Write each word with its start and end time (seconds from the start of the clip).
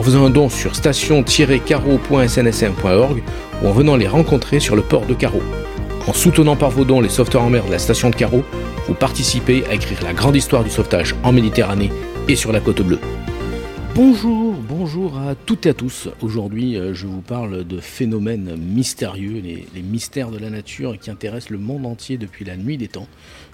en 0.00 0.02
faisant 0.02 0.24
un 0.24 0.30
don 0.30 0.48
sur 0.48 0.74
station-carreau.snsm.org 0.74 3.22
ou 3.62 3.68
en 3.68 3.72
venant 3.72 3.96
les 3.96 4.08
rencontrer 4.08 4.58
sur 4.58 4.74
le 4.74 4.80
port 4.80 5.04
de 5.04 5.12
Carreau. 5.12 5.42
En 6.06 6.14
soutenant 6.14 6.56
par 6.56 6.70
vos 6.70 6.86
dons 6.86 7.02
les 7.02 7.10
sauveteurs 7.10 7.42
en 7.42 7.50
mer 7.50 7.66
de 7.66 7.70
la 7.70 7.78
station 7.78 8.08
de 8.08 8.14
Carreau, 8.14 8.42
vous 8.88 8.94
participez 8.94 9.62
à 9.66 9.74
écrire 9.74 10.02
la 10.02 10.14
grande 10.14 10.36
histoire 10.36 10.64
du 10.64 10.70
sauvetage 10.70 11.14
en 11.22 11.32
Méditerranée 11.32 11.92
et 12.28 12.36
sur 12.36 12.50
la 12.50 12.60
côte 12.60 12.80
bleue. 12.80 12.98
Bonjour, 13.94 14.54
bonjour 14.54 15.18
à 15.18 15.34
toutes 15.34 15.66
et 15.66 15.70
à 15.70 15.74
tous. 15.74 16.08
Aujourd'hui, 16.22 16.78
euh, 16.78 16.94
je 16.94 17.06
vous 17.06 17.20
parle 17.20 17.64
de 17.64 17.78
phénomènes 17.78 18.56
mystérieux, 18.56 19.42
les, 19.44 19.66
les, 19.74 19.82
mystères 19.82 20.30
de 20.30 20.38
la 20.38 20.48
nature 20.48 20.98
qui 20.98 21.10
intéressent 21.10 21.50
le 21.50 21.58
monde 21.58 21.84
entier 21.84 22.16
depuis 22.16 22.46
la 22.46 22.56
nuit 22.56 22.78
des 22.78 22.88
temps. 22.88 23.06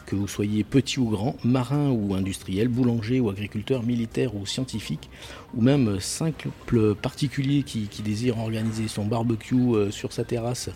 Que 0.06 0.14
vous 0.14 0.28
soyez 0.28 0.62
petit 0.62 1.00
ou 1.00 1.08
grand, 1.08 1.36
marin 1.44 1.90
ou 1.90 2.14
industriel, 2.14 2.68
boulanger 2.68 3.18
ou 3.18 3.28
agriculteur, 3.28 3.82
militaire 3.82 4.36
ou 4.36 4.46
scientifique, 4.46 5.10
ou 5.54 5.60
même 5.60 5.98
simple 6.00 6.94
particulier 6.94 7.64
qui, 7.64 7.88
désire 8.04 8.38
organiser 8.38 8.86
son 8.86 9.04
barbecue 9.04 9.56
euh, 9.56 9.90
sur 9.90 10.12
sa 10.12 10.22
terrasse 10.22 10.70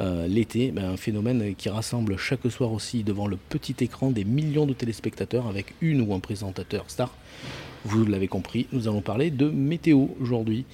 euh, 0.00 0.26
l'été, 0.26 0.72
ben, 0.72 0.90
un 0.90 0.96
phénomène 0.96 1.54
qui 1.54 1.68
rassemble 1.68 2.16
chaque 2.16 2.50
soir 2.50 2.72
aussi 2.72 3.04
devant 3.04 3.28
le 3.28 3.36
petit 3.36 3.76
écran 3.80 4.10
des 4.10 4.24
millions 4.24 4.66
de 4.66 4.72
téléspectateurs 4.72 5.46
avec 5.46 5.74
une 5.80 6.00
ou 6.00 6.12
un 6.12 6.20
présentateur 6.20 6.84
star. 6.88 7.14
Vous 7.84 8.04
l'avez 8.04 8.28
compris, 8.28 8.66
nous 8.72 8.86
allons 8.86 9.00
parler 9.00 9.30
de 9.30 9.48
météo 9.50 10.06
aujourd'hui 10.20 10.64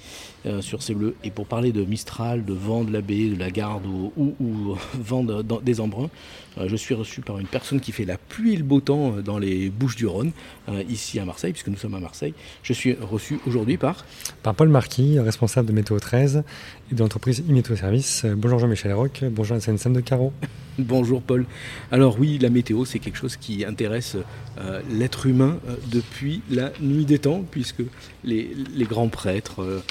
euh, 0.45 0.61
sur 0.61 0.83
ces 0.83 0.93
bleus. 0.93 1.15
Et 1.23 1.31
pour 1.31 1.47
parler 1.47 1.71
de 1.71 1.83
Mistral, 1.83 2.45
de 2.45 2.53
vent 2.53 2.83
de 2.83 2.93
la 2.93 3.01
baie, 3.01 3.29
de 3.29 3.39
la 3.39 3.49
garde 3.49 3.85
ou, 3.85 4.13
ou, 4.15 4.35
ou 4.39 4.77
vent 4.93 5.23
de, 5.23 5.41
de, 5.41 5.55
des 5.61 5.81
embruns, 5.81 6.09
euh, 6.57 6.67
je 6.67 6.75
suis 6.75 6.93
reçu 6.93 7.21
par 7.21 7.39
une 7.39 7.47
personne 7.47 7.79
qui 7.79 7.91
fait 7.91 8.05
la 8.05 8.17
pluie 8.17 8.53
et 8.53 8.57
le 8.57 8.63
beau 8.63 8.79
temps 8.79 9.15
euh, 9.17 9.21
dans 9.21 9.37
les 9.37 9.69
Bouches 9.69 9.95
du 9.95 10.05
Rhône, 10.05 10.31
euh, 10.69 10.83
ici 10.89 11.19
à 11.19 11.25
Marseille, 11.25 11.51
puisque 11.51 11.69
nous 11.69 11.77
sommes 11.77 11.95
à 11.95 11.99
Marseille. 11.99 12.33
Je 12.63 12.73
suis 12.73 12.93
reçu 12.93 13.39
aujourd'hui 13.47 13.77
par... 13.77 14.05
Par 14.43 14.53
Paul 14.53 14.69
Marquis, 14.69 15.19
responsable 15.19 15.67
de 15.67 15.73
Météo 15.73 15.99
13 15.99 16.43
et 16.91 16.95
de 16.95 16.99
l'entreprise 16.99 17.43
e-Météo 17.49 17.75
Service. 17.75 18.25
Bonjour 18.25 18.59
Jean-Michel 18.59 18.93
Roch, 18.93 19.23
bonjour 19.23 19.55
la 19.55 19.61
SNSM 19.61 19.93
de 19.93 20.01
Carreau. 20.01 20.31
Bonjour 20.79 21.21
Paul. 21.21 21.45
Alors 21.91 22.17
oui, 22.19 22.37
la 22.37 22.49
météo, 22.49 22.85
c'est 22.85 22.99
quelque 22.99 23.17
chose 23.17 23.35
qui 23.35 23.65
intéresse 23.65 24.15
euh, 24.59 24.81
l'être 24.89 25.25
humain 25.25 25.57
euh, 25.67 25.75
depuis 25.91 26.41
la 26.49 26.71
nuit 26.79 26.98
des 27.05 27.19
temps, 27.19 27.43
puisque 27.49 27.83
les, 28.23 28.55
les 28.73 28.85
grands 28.85 29.09
prêtres 29.09 29.61
euh, 29.61 29.81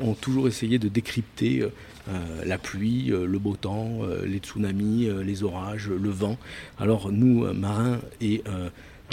ont 0.00 0.14
toujours 0.14 0.48
essayé 0.48 0.78
de 0.78 0.88
décrypter 0.88 1.64
la 2.44 2.58
pluie, 2.58 3.12
le 3.12 3.38
beau 3.38 3.54
temps, 3.54 4.00
les 4.26 4.38
tsunamis, 4.38 5.08
les 5.24 5.44
orages, 5.44 5.88
le 5.88 6.10
vent. 6.10 6.36
Alors 6.76 7.12
nous, 7.12 7.44
marins 7.54 8.00
et 8.20 8.42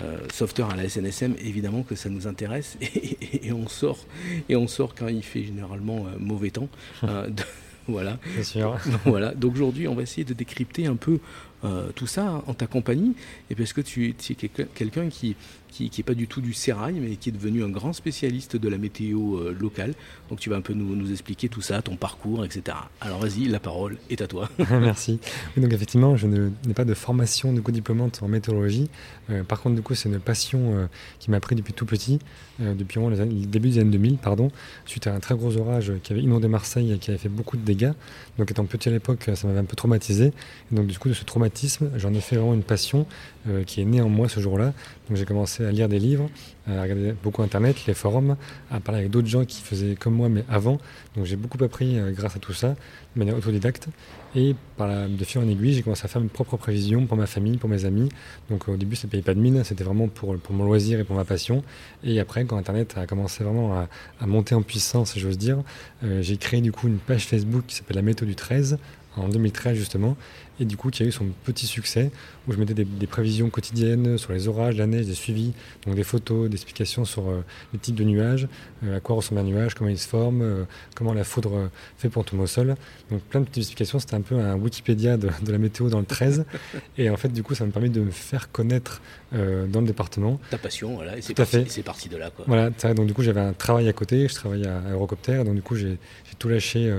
euh, 0.03 0.17
sauveteurs 0.31 0.69
à 0.69 0.77
la 0.77 0.87
SNSM, 0.87 1.35
évidemment 1.43 1.83
que 1.83 1.95
ça 1.95 2.09
nous 2.09 2.25
intéresse 2.25 2.77
et, 2.81 2.85
et, 2.85 3.47
et, 3.47 3.51
on 3.51 3.67
sort 3.67 4.05
et 4.47 4.55
on 4.55 4.67
sort 4.67 4.95
quand 4.95 5.07
il 5.07 5.23
fait 5.23 5.43
généralement 5.43 6.05
euh, 6.05 6.17
mauvais 6.19 6.51
temps. 6.51 6.69
Euh, 7.03 7.27
de, 7.27 7.43
voilà. 7.87 8.17
Sûr. 8.41 8.77
voilà. 9.05 9.33
Donc 9.33 9.55
aujourd'hui, 9.55 9.87
on 9.87 9.95
va 9.95 10.03
essayer 10.03 10.23
de 10.23 10.33
décrypter 10.33 10.85
un 10.85 10.95
peu 10.95 11.19
euh, 11.63 11.91
tout 11.93 12.07
ça 12.07 12.41
en 12.47 12.53
ta 12.53 12.67
compagnie, 12.67 13.15
et 13.49 13.55
parce 13.55 13.73
que 13.73 13.81
tu, 13.81 14.15
es 14.29 14.49
quelqu'un 14.75 15.09
qui 15.09 15.35
qui 15.71 15.91
n'est 15.97 16.03
pas 16.03 16.13
du 16.13 16.27
tout 16.27 16.41
du 16.41 16.53
sérail, 16.53 16.99
mais 16.99 17.15
qui 17.15 17.29
est 17.29 17.31
devenu 17.31 17.63
un 17.63 17.69
grand 17.69 17.93
spécialiste 17.93 18.55
de 18.55 18.69
la 18.69 18.77
météo 18.77 19.37
euh, 19.37 19.55
locale? 19.57 19.93
Donc 20.29 20.39
tu 20.39 20.49
vas 20.49 20.55
un 20.55 20.61
peu 20.61 20.73
nous, 20.73 21.11
expliquer 21.11 21.49
tout 21.49 21.61
ça, 21.61 21.81
ton 21.81 21.95
parcours, 21.95 22.43
etc. 22.43 22.77
Alors 23.01 23.19
vas-y, 23.19 23.45
la 23.45 23.59
parole 23.59 23.97
est 24.09 24.21
à 24.21 24.27
toi. 24.27 24.49
Merci. 24.71 25.19
Oui, 25.55 25.61
donc 25.61 25.71
effectivement, 25.73 26.15
je 26.15 26.27
n'ai 26.27 26.73
pas 26.73 26.85
de 26.85 26.93
formation 26.93 27.53
de 27.53 27.61
coup 27.61 27.71
diplômante 27.71 28.21
en 28.23 28.27
météorologie. 28.27 28.89
Euh, 29.29 29.43
par 29.43 29.61
contre, 29.61 29.75
du 29.75 29.81
coup, 29.81 29.95
c'est 29.95 30.09
une 30.09 30.19
passion 30.19 30.89
qui 31.19 31.31
m'a 31.31 31.39
pris 31.39 31.55
depuis 31.55 31.73
tout 31.73 31.85
petit, 31.85 32.19
depuis 32.59 32.99
le 32.99 33.45
début 33.45 33.69
des 33.69 33.79
années 33.79 33.91
2000, 33.91 34.17
pardon, 34.17 34.51
suite 34.85 35.07
à 35.07 35.13
un 35.13 35.19
très 35.19 35.35
gros 35.35 35.55
orage 35.57 35.93
qui 36.03 36.13
avait 36.13 36.21
inondé 36.21 36.47
Marseille 36.47 36.93
et 36.93 36.97
qui 36.97 37.11
avait 37.11 37.19
fait 37.19 37.29
beaucoup 37.29 37.57
de 37.57 37.63
dégâts. 37.63 37.91
Donc 38.37 38.49
étant 38.51 38.65
petit 38.65 38.89
à 38.89 38.91
l'époque, 38.91 39.29
ça 39.35 39.47
m'avait 39.47 39.59
un 39.59 39.65
peu 39.65 39.75
traumatisé. 39.75 40.31
Et 40.71 40.75
donc 40.75 40.87
du 40.87 40.97
coup, 40.97 41.09
de 41.09 41.13
ce 41.13 41.23
traumatisme, 41.23 41.48
j'en 41.95 42.13
ai 42.13 42.21
fait 42.21 42.35
vraiment 42.35 42.53
une 42.53 42.63
passion 42.63 43.05
euh, 43.47 43.63
qui 43.63 43.81
est 43.81 43.85
née 43.85 44.01
en 44.01 44.09
moi 44.09 44.27
ce 44.29 44.39
jour-là. 44.39 44.73
Donc 45.07 45.17
j'ai 45.17 45.25
commencé 45.25 45.65
à 45.65 45.71
lire 45.71 45.89
des 45.89 45.99
livres, 45.99 46.29
à 46.67 46.81
regarder 46.81 47.13
beaucoup 47.23 47.41
Internet, 47.41 47.85
les 47.87 47.93
forums, 47.93 48.35
à 48.69 48.79
parler 48.79 48.99
avec 48.99 49.11
d'autres 49.11 49.27
gens 49.27 49.45
qui 49.45 49.61
faisaient 49.61 49.95
comme 49.95 50.13
moi, 50.13 50.29
mais 50.29 50.43
avant. 50.49 50.77
Donc 51.15 51.25
j'ai 51.25 51.35
beaucoup 51.35 51.61
appris 51.63 51.97
euh, 51.97 52.11
grâce 52.11 52.35
à 52.35 52.39
tout 52.39 52.53
ça, 52.53 52.69
de 52.69 53.19
manière 53.19 53.35
autodidacte. 53.35 53.87
Et 54.35 54.55
par 54.77 54.89
de 55.07 55.23
fil 55.23 55.41
en 55.41 55.47
aiguille, 55.47 55.73
j'ai 55.73 55.81
commencé 55.81 56.05
à 56.05 56.07
faire 56.07 56.21
mes 56.21 56.27
propres 56.27 56.57
prévisions 56.57 57.07
pour 57.07 57.17
ma 57.17 57.25
famille, 57.25 57.57
pour 57.57 57.69
mes 57.69 57.85
amis. 57.85 58.09
Donc 58.49 58.67
au 58.67 58.77
début, 58.77 58.95
ça 58.95 59.07
ne 59.07 59.11
payait 59.11 59.23
pas 59.23 59.33
de 59.33 59.39
mine, 59.39 59.63
c'était 59.63 59.83
vraiment 59.83 60.07
pour, 60.07 60.35
mon 60.51 60.65
loisir 60.65 60.99
et 60.99 61.03
pour 61.03 61.15
ma 61.15 61.25
passion. 61.25 61.63
Et 62.03 62.19
après, 62.19 62.45
quand 62.45 62.57
Internet 62.57 62.95
a 62.97 63.07
commencé 63.07 63.43
vraiment 63.43 63.87
à, 64.19 64.27
monter 64.27 64.53
en 64.53 64.61
puissance, 64.61 65.17
j'ose 65.17 65.37
dire, 65.37 65.63
euh, 66.03 66.21
j'ai 66.21 66.37
créé 66.37 66.61
du 66.61 66.71
coup 66.71 66.87
une 66.87 66.99
page 66.99 67.25
Facebook 67.25 67.63
qui 67.67 67.75
s'appelle 67.75 67.95
La 67.95 68.03
méthode 68.03 68.27
du 68.27 68.35
13 68.35 68.77
en 69.17 69.27
2013 69.27 69.75
justement, 69.75 70.15
et 70.59 70.65
du 70.65 70.77
coup 70.77 70.89
qui 70.89 71.03
a 71.03 71.05
eu 71.05 71.11
son 71.11 71.27
petit 71.43 71.67
succès, 71.67 72.11
où 72.47 72.53
je 72.53 72.57
mettais 72.57 72.73
des, 72.73 72.85
des 72.85 73.07
prévisions 73.07 73.49
quotidiennes 73.49 74.17
sur 74.17 74.33
les 74.33 74.47
orages, 74.47 74.75
la 74.75 74.87
neige, 74.87 75.05
des 75.05 75.13
suivis, 75.13 75.53
donc 75.85 75.95
des 75.95 76.03
photos, 76.03 76.49
des 76.49 76.55
explications 76.55 77.05
sur 77.05 77.29
euh, 77.29 77.43
les 77.73 77.79
types 77.79 77.95
de 77.95 78.03
nuages, 78.03 78.47
euh, 78.83 78.97
à 78.97 78.99
quoi 78.99 79.15
ressemble 79.15 79.41
un 79.41 79.43
nuage, 79.43 79.73
comment 79.75 79.89
il 79.89 79.97
se 79.97 80.07
forme, 80.07 80.41
euh, 80.41 80.63
comment 80.95 81.13
la 81.13 81.23
foudre 81.23 81.69
fait 81.97 82.09
pour 82.09 82.25
tomber 82.25 82.43
au 82.43 82.47
sol. 82.47 82.75
Donc 83.11 83.21
plein 83.21 83.41
de 83.41 83.45
petites 83.45 83.63
explications, 83.63 83.99
c'était 83.99 84.15
un 84.15 84.21
peu 84.21 84.35
un 84.35 84.55
Wikipédia 84.55 85.17
de, 85.17 85.29
de, 85.43 85.51
la 85.51 85.57
météo 85.57 85.89
dans 85.89 85.99
le 85.99 86.05
13, 86.05 86.45
et 86.97 87.09
en 87.09 87.17
fait 87.17 87.29
du 87.29 87.43
coup 87.43 87.55
ça 87.55 87.65
me 87.65 87.71
permet 87.71 87.89
de 87.89 88.01
me 88.01 88.11
faire 88.11 88.51
connaître 88.51 89.01
dans 89.31 89.81
le 89.81 89.85
département. 89.85 90.39
Ta 90.49 90.57
passion, 90.57 90.95
voilà, 90.95 91.15
et 91.15 91.21
c'est 91.21 91.35
parti, 91.35 91.83
parti, 91.83 92.09
de 92.09 92.17
là. 92.17 92.31
Quoi. 92.31 92.45
Voilà, 92.47 92.71
donc 92.71 93.05
du 93.05 93.13
coup 93.13 93.21
j'avais 93.21 93.41
un 93.41 93.53
travail 93.53 93.87
à 93.87 93.93
côté, 93.93 94.27
je 94.27 94.33
travaillais 94.33 94.67
à 94.67 94.91
Eurocopter, 94.91 95.43
donc 95.43 95.53
du 95.53 95.61
coup 95.61 95.75
j'ai 95.75 95.99
tout 96.39 96.49
lâché 96.49 96.91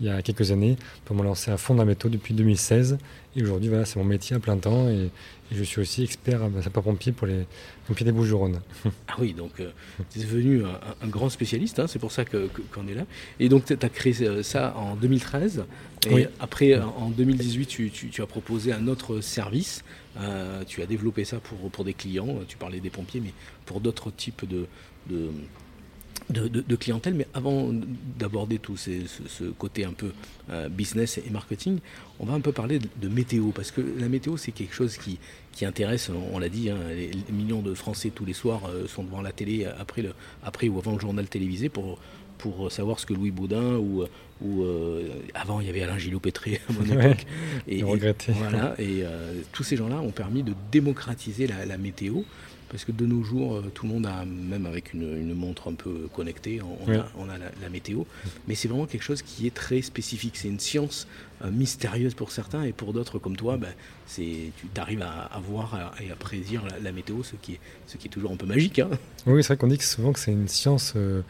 il 0.00 0.06
y 0.06 0.10
a 0.10 0.22
quelques 0.22 0.50
années 0.50 0.76
pour 1.04 1.14
me 1.16 1.22
lancer 1.22 1.50
à 1.50 1.56
fond 1.56 1.74
dans 1.74 1.82
la 1.82 1.88
météo 1.88 2.10
depuis 2.10 2.34
2016. 2.34 2.98
Et 3.36 3.42
aujourd'hui, 3.42 3.68
voilà, 3.68 3.84
c'est 3.84 3.98
mon 3.98 4.04
métier 4.04 4.36
à 4.36 4.40
plein 4.40 4.56
temps 4.56 4.88
et, 4.88 5.10
et 5.52 5.54
je 5.54 5.62
suis 5.64 5.80
aussi 5.80 6.04
expert 6.04 6.40
sapeur-pompier 6.62 7.12
pour 7.12 7.26
les 7.26 7.46
pompiers 7.86 8.04
des 8.04 8.12
Bouches-du-Rhône. 8.12 8.60
Ah 9.08 9.16
oui, 9.20 9.32
donc 9.32 9.60
euh, 9.60 9.70
tu 10.12 10.18
es 10.18 10.22
devenu 10.22 10.64
un, 10.64 10.80
un, 11.02 11.08
grand 11.08 11.28
spécialiste, 11.28 11.78
hein, 11.78 11.86
c'est 11.86 11.98
pour 11.98 12.10
ça 12.10 12.24
qu'on 12.24 12.48
qu 12.48 12.90
est 12.90 12.94
là. 12.94 13.04
Et 13.38 13.48
donc 13.48 13.64
tu 13.64 13.74
as 13.74 13.88
créé 13.88 14.42
ça 14.42 14.74
en 14.76 14.96
2013. 14.96 15.64
Et 16.06 16.14
oui. 16.14 16.26
après, 16.40 16.78
en 16.78 17.10
2018, 17.10 17.66
tu, 17.66 17.90
tu, 17.90 18.08
tu, 18.08 18.22
as 18.22 18.26
proposé 18.26 18.72
un 18.72 18.88
autre 18.88 19.20
service. 19.20 19.84
Euh, 20.18 20.62
tu 20.66 20.82
as 20.82 20.86
développé 20.86 21.24
ça 21.24 21.38
pour, 21.38 21.70
pour 21.70 21.84
des 21.84 21.94
clients. 21.94 22.40
Tu 22.46 22.56
parlais 22.56 22.80
des 22.80 22.90
pompiers, 22.90 23.20
mais 23.20 23.32
pour 23.66 23.80
d'autres 23.80 24.10
types 24.10 24.46
de, 24.46 24.66
de 25.08 25.30
de, 26.30 26.48
de, 26.48 26.60
de, 26.66 26.76
clientèle, 26.76 27.14
mais 27.14 27.26
avant 27.34 27.70
d'aborder 28.18 28.58
tout 28.58 28.76
ces, 28.76 29.06
ce, 29.06 29.22
ce, 29.28 29.44
côté 29.44 29.84
un 29.84 29.92
peu 29.92 30.12
euh, 30.50 30.68
business 30.68 31.18
et 31.18 31.30
marketing, 31.30 31.78
on 32.18 32.26
va 32.26 32.34
un 32.34 32.40
peu 32.40 32.52
parler 32.52 32.78
de, 32.78 32.88
de 33.00 33.08
météo, 33.08 33.50
parce 33.50 33.70
que 33.70 33.82
la 33.98 34.08
météo, 34.08 34.36
c'est 34.36 34.52
quelque 34.52 34.74
chose 34.74 34.96
qui, 34.96 35.18
qui 35.52 35.66
intéresse, 35.66 36.10
on, 36.10 36.34
on 36.34 36.38
l'a 36.38 36.48
dit, 36.48 36.70
hein, 36.70 36.78
les, 36.88 37.08
les, 37.08 37.32
millions 37.32 37.60
de 37.60 37.74
Français 37.74 38.10
tous 38.10 38.24
les 38.24 38.32
soirs 38.32 38.62
euh, 38.68 38.86
sont 38.86 39.04
devant 39.04 39.22
la 39.22 39.32
télé 39.32 39.66
après, 39.66 40.02
le, 40.02 40.14
après 40.42 40.68
ou 40.68 40.78
avant 40.78 40.94
le 40.94 41.00
journal 41.00 41.26
télévisé 41.28 41.68
pour 41.68 41.98
pour 42.36 42.70
savoir 42.70 42.98
ce 42.98 43.06
que 43.06 43.14
Louis 43.14 43.30
Baudin 43.30 43.76
ou, 43.76 44.04
ou 44.42 44.64
avant 45.34 45.60
il 45.60 45.68
y 45.68 45.70
avait 45.70 45.82
Alain 45.82 45.96
Gillot-Pétré 45.96 46.60
à 46.68 46.72
mon 46.72 46.84
époque. 47.00 47.24
et, 47.68 47.78
et, 47.78 47.82
voilà, 47.82 48.74
et 48.78 49.04
tous 49.52 49.62
ces 49.62 49.76
gens-là 49.76 50.00
ont 50.00 50.10
permis 50.10 50.42
de 50.42 50.52
démocratiser 50.70 51.46
la 51.46 51.78
météo 51.78 52.22
parce 52.74 52.84
que 52.84 52.90
de 52.90 53.06
nos 53.06 53.22
jours, 53.22 53.54
euh, 53.54 53.70
tout 53.72 53.86
le 53.86 53.92
monde 53.92 54.04
a, 54.04 54.24
même 54.24 54.66
avec 54.66 54.94
une, 54.94 55.32
montre 55.32 55.70
un 55.70 55.74
peu 55.74 56.08
connectée, 56.12 56.60
on, 56.60 57.28
a, 57.28 57.38
la, 57.38 57.68
météo. 57.68 58.02
Mais 58.48 58.56
c'est 58.56 58.66
vraiment 58.66 58.86
quelque 58.86 59.04
chose 59.04 59.22
qui 59.22 59.46
est 59.46 59.54
très 59.54 59.80
spécifique. 59.80 60.36
C'est 60.36 60.48
une 60.48 60.58
science 60.58 61.06
euh, 61.44 61.52
mystérieuse 61.52 62.14
pour 62.14 62.32
certains 62.32 62.64
et 62.64 62.72
pour 62.72 62.92
d'autres 62.92 63.20
comme 63.20 63.36
toi, 63.36 63.58
ben, 63.58 63.72
tu 64.12 64.50
arrives 64.76 65.02
à, 65.02 65.40
voir 65.48 65.94
et 66.02 66.10
à 66.10 66.16
prédire 66.16 66.64
la, 66.82 66.90
météo, 66.90 67.22
ce 67.22 67.36
qui, 67.36 67.52
est, 67.52 67.60
ce 67.86 67.96
qui 67.96 68.08
est 68.08 68.10
toujours 68.10 68.32
un 68.32 68.36
peu 68.36 68.46
magique. 68.46 68.80
Hein. 68.80 68.90
Oui, 69.26 69.44
c'est 69.44 69.54
vrai 69.54 69.56
qu'on 69.56 69.68
dit 69.68 69.80
souvent 69.80 70.12
que 70.12 70.18
c'est 70.18 70.32
une 70.32 70.48
science 70.48 70.94
euh, 70.96 71.22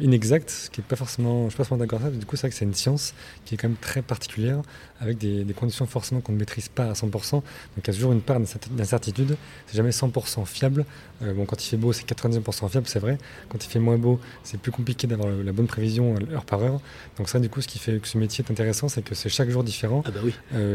inexact, 0.00 0.50
ce 0.50 0.70
qui 0.70 0.80
est 0.80 0.84
pas 0.84 0.96
forcément, 0.96 1.44
je 1.44 1.50
suis 1.50 1.56
pas 1.58 1.64
forcément 1.64 1.78
d'accord 1.78 2.00
avec 2.00 2.14
ça. 2.14 2.20
Du 2.20 2.26
coup, 2.26 2.36
c'est 2.36 2.42
vrai 2.42 2.50
que 2.50 2.56
c'est 2.56 2.64
une 2.64 2.74
science 2.74 3.14
qui 3.44 3.54
est 3.54 3.58
quand 3.58 3.68
même 3.68 3.76
très 3.76 4.02
particulière, 4.02 4.62
avec 5.00 5.18
des, 5.18 5.44
conditions 5.54 5.86
forcément 5.86 6.20
qu'on 6.20 6.32
ne 6.32 6.38
maîtrise 6.38 6.68
pas 6.68 6.84
à 6.84 6.92
100%. 6.92 7.32
Donc 7.32 7.42
il 7.76 7.86
y 7.86 7.90
a 7.90 7.92
toujours 7.92 8.12
une 8.12 8.20
part 8.20 8.40
d'incertitude. 8.70 9.36
C'est 9.66 9.76
jamais 9.76 9.90
100% 9.90 10.46
fiable. 10.46 10.84
Euh, 11.22 11.32
bon, 11.32 11.44
quand 11.44 11.62
il 11.64 11.68
fait 11.68 11.76
beau, 11.76 11.92
c'est 11.92 12.08
99% 12.08 12.68
fiable, 12.68 12.86
c'est 12.88 12.98
vrai. 12.98 13.18
Quand 13.48 13.64
il 13.64 13.68
fait 13.68 13.78
moins 13.78 13.98
beau, 13.98 14.20
c'est 14.42 14.58
plus 14.58 14.72
compliqué 14.72 15.06
d'avoir 15.06 15.28
la 15.28 15.52
bonne 15.52 15.66
prévision 15.66 16.14
euh, 16.14 16.34
heure 16.34 16.44
par 16.44 16.62
heure. 16.62 16.80
Donc 17.18 17.28
ça, 17.28 17.38
du 17.38 17.48
coup, 17.48 17.60
ce 17.60 17.68
qui 17.68 17.78
fait 17.78 17.98
que 17.98 18.08
ce 18.08 18.18
métier 18.18 18.44
est 18.46 18.50
intéressant, 18.50 18.88
c'est 18.88 19.02
que 19.02 19.14
c'est 19.14 19.28
chaque 19.28 19.50
jour 19.50 19.64
différent. 19.64 20.02
Ah 20.06 20.10
bah 20.10 20.20
oui. 20.24 20.34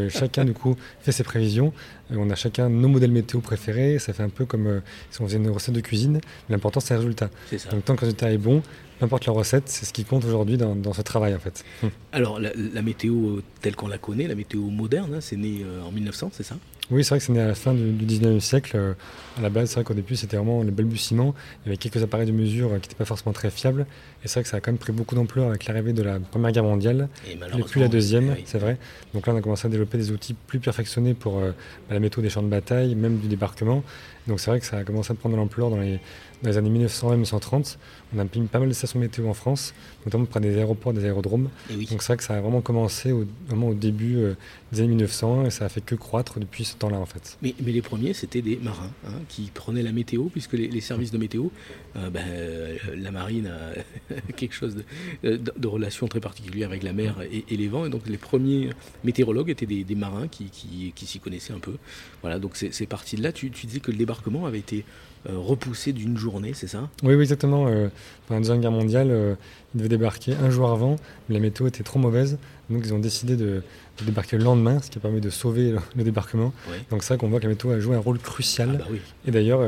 chacun, 0.10 0.46
du 0.46 0.54
coup, 0.54 0.76
fait 1.02 1.12
ses 1.12 1.24
prévisions. 1.24 1.74
on 2.12 2.30
a 2.30 2.36
chacun 2.36 2.70
nos 2.70 2.88
modèles 2.88 3.12
météo 3.12 3.40
préférés. 3.40 4.00
Ça 4.00 4.14
fait 4.14 4.24
un 4.24 4.30
peu 4.30 4.46
comme 4.46 4.82
si 5.12 5.22
on 5.22 5.26
faisait 5.26 5.38
une 5.38 5.50
recette 5.50 5.76
de 5.76 5.82
cuisine. 5.82 6.22
L'important, 6.50 6.80
c'est 6.80 6.94
le 6.94 7.00
résultat. 7.00 7.30
Donc 7.72 7.86
tant 7.86 7.96
que 7.96 8.02
le 8.02 8.08
résultat 8.08 8.32
est 8.32 8.38
bon, 8.38 8.62
n'importe 9.02 9.26
la 9.26 9.34
recette, 9.34 9.70
c'est 9.70 9.86
ce 9.86 9.94
qui 9.94 10.04
compte 10.04 10.26
aujourd'hui 10.26 10.58
dans, 10.58 10.94
ce 10.94 11.02
travail 11.02 11.36
en 11.36 11.40
fait. 11.40 11.64
Alors 12.12 12.40
la, 12.40 12.82
météo 12.82 13.42
telle 13.62 13.76
qu'on 13.76 13.88
la 13.88 13.98
connaît, 13.98 14.28
la 14.28 14.36
météo 14.36 14.62
moderne, 14.62 15.16
hein, 15.16 15.22
c'est 15.22 15.38
né 15.38 15.62
euh, 15.64 15.84
en 15.84 15.92
1900, 15.92 16.32
c'est 16.34 16.44
ça? 16.44 16.56
Oui, 16.92 17.04
c'est 17.04 17.10
vrai 17.10 17.20
que 17.20 17.26
c'est 17.26 17.34
né 17.34 17.42
à 17.42 17.48
la 17.48 17.56
fin 17.56 17.74
du, 17.74 17.92
19e 18.06 18.40
siècle. 18.40 18.72
Euh, 18.76 18.94
à 19.38 19.42
la 19.42 19.50
base, 19.50 19.70
c'est 19.70 19.76
vrai 19.76 19.84
qu'au 19.84 19.94
début, 19.94 20.16
c'était 20.16 20.38
vraiment 20.38 20.64
le 20.64 20.72
balbutiement. 20.72 21.36
Il 21.62 21.68
y 21.68 21.70
avait 21.70 21.78
quelques 21.78 22.02
appareils 22.02 22.26
de 22.26 22.32
mesure 22.32 22.70
qui 22.70 22.74
n'étaient 22.74 22.96
pas 22.96 23.06
forcément 23.06 23.32
très 23.32 23.52
fiables. 23.52 23.86
Et 24.24 24.28
c'est 24.28 24.36
vrai 24.36 24.44
que 24.44 24.50
ça 24.50 24.58
a 24.58 24.60
quand 24.60 24.72
même 24.72 24.80
pris 24.80 24.92
beaucoup 24.92 25.14
d'ampleur 25.14 25.50
avec 25.50 25.68
l'arrivée 25.68 25.94
de 25.94 26.02
la 26.02 26.20
Première 26.20 26.52
Guerre 26.52 26.64
mondiale. 26.64 27.08
Et, 27.28 27.38
puis 27.64 27.80
la 27.80 27.90
Deuxième, 27.90 28.36
c'est 28.46 28.58
vrai. 28.58 28.78
Donc 29.14 29.28
là, 29.28 29.34
on 29.34 29.38
a 29.38 29.42
commencé 29.42 29.68
à 29.68 29.70
développer 29.70 30.00
des 30.00 30.12
outils 30.12 30.34
plus 30.34 30.60
perfectionnés 30.60 31.14
pour 31.14 31.38
euh, 31.38 31.52
bah, 31.88 31.94
la 31.94 32.00
méthode 32.00 32.24
des 32.24 32.30
champs 32.32 32.42
de 32.42 32.48
bataille, 32.48 32.96
même 32.96 33.20
du 33.20 33.28
débarquement. 33.28 33.84
Donc 34.28 34.40
c'est 34.40 34.50
vrai 34.50 34.60
que 34.60 34.66
ça 34.66 34.78
a 34.78 34.84
commencé 34.84 35.12
à 35.12 35.16
prendre 35.16 35.36
de 35.36 35.40
l'ampleur 35.40 35.70
dans 35.70 35.78
les, 35.78 36.00
dans 36.44 36.50
les 36.50 36.58
années 36.58 36.86
1920-1930. 36.86 37.78
On 38.16 38.20
a 38.20 38.24
mis 38.24 38.48
pas 38.48 38.60
mal 38.60 38.70
de 38.70 38.74
stations 38.74 39.00
météo 39.00 39.28
en 39.28 39.34
France, 39.34 39.74
notamment 40.06 40.26
près 40.26 40.40
des 40.40 40.58
aéroports, 40.58 40.94
des 40.94 41.06
aérodromes. 41.06 41.50
Donc 41.70 42.02
c'est 42.02 42.08
vrai 42.08 42.18
que 42.18 42.24
ça 42.24 42.36
a 42.36 42.42
vraiment 42.42 42.62
commencé 42.62 43.12
au, 43.12 43.26
vraiment 43.48 43.70
au 43.70 43.74
début 43.74 44.18
euh, 44.18 44.34
des 44.72 44.80
années 44.80 44.90
1900 44.90 45.46
et 45.46 45.50
ça 45.50 45.66
a 45.66 45.70
fait 45.70 45.82
que 45.82 45.96
croître 45.96 46.40
depuis 46.40 46.64
ce 46.64 46.76
temps-là 46.78 46.98
en 46.98 47.06
fait. 47.06 47.38
Mais, 47.42 47.54
mais, 47.64 47.72
les 47.72 47.82
premiers, 47.82 48.14
c'était 48.14 48.42
des 48.42 48.58
marins 48.58 48.92
hein, 49.06 49.14
qui 49.28 49.52
prenaient 49.54 49.84
la 49.84 49.92
météo, 49.92 50.26
puisque 50.26 50.54
les, 50.54 50.82
services 50.82 51.12
de 51.12 51.18
météo, 51.18 51.50
euh, 51.98 52.10
ben, 52.10 52.26
euh, 52.28 52.78
la 52.96 53.12
marine 53.12 53.48
a 53.48 54.16
quelque 54.38 54.54
chose 54.56 54.78
de, 55.24 55.36
de, 55.38 55.68
relation 55.68 56.08
très 56.08 56.20
particulière 56.20 56.70
avec 56.70 56.84
la 56.84 56.94
mer 56.94 57.18
et, 57.22 57.56
les 57.56 57.68
vents. 57.68 57.86
Et 57.86 57.90
donc 57.90 58.08
les 58.08 58.18
premiers 58.18 58.70
météorologues 59.04 59.50
étaient 59.50 59.66
des, 59.66 59.96
marins 59.96 60.28
qui, 60.28 60.46
qui, 60.46 60.94
qui 60.96 61.06
s'y 61.06 61.20
connaissaient 61.20 61.54
un 61.54 61.60
peu. 61.60 61.76
Voilà, 62.22 62.40
donc 62.40 62.56
c'est 62.56 62.86
parti 62.88 63.18
de 63.18 63.24
là. 63.24 63.32
Tu, 63.32 63.52
tu 63.52 63.68
disais 63.68 63.80
que 63.82 63.92
le 63.92 63.98
débarquement 63.98 64.46
avait 64.46 64.60
été 64.60 64.86
repoussé 65.26 65.92
d'une 65.94 66.18
journée, 66.18 66.29
c'est 66.54 66.68
ça? 66.68 66.90
Oui, 67.04 67.14
oui, 67.14 67.22
exactement. 67.22 67.68
Euh, 67.68 67.90
pendant 68.28 68.38
la 68.38 68.40
Deuxième 68.40 68.62
Guerre 68.62 68.72
mondiale, 68.72 69.08
euh, 69.12 69.36
ils 69.74 69.78
devaient 69.78 69.90
débarquer 69.90 70.34
un 70.42 70.50
jour 70.50 70.70
avant, 70.70 70.96
mais 71.28 71.36
la 71.36 71.42
météo 71.42 71.68
était 71.68 71.84
trop 71.84 72.00
mauvaise, 72.00 72.38
donc 72.70 72.84
ils 72.86 72.94
ont 72.94 73.00
décidé 73.00 73.36
de, 73.36 73.64
débarquer 74.06 74.38
le 74.38 74.44
lendemain, 74.44 74.80
ce 74.82 74.90
qui 74.90 74.98
a 74.98 75.02
permis 75.02 75.22
de 75.22 75.30
sauver 75.30 75.76
le, 75.96 76.04
débarquement. 76.04 76.54
Donc 76.90 77.04
c'est 77.04 77.10
ça 77.10 77.18
qu'on 77.18 77.30
voit 77.30 77.40
que 77.40 77.46
la 77.46 77.50
météo 77.50 77.72
a 77.72 77.80
joué 77.80 77.96
un 77.96 78.00
rôle 78.00 78.20
crucial. 78.20 78.82
Ah 78.82 78.88
bah 78.90 78.98
et 79.28 79.32
d'ailleurs, 79.32 79.62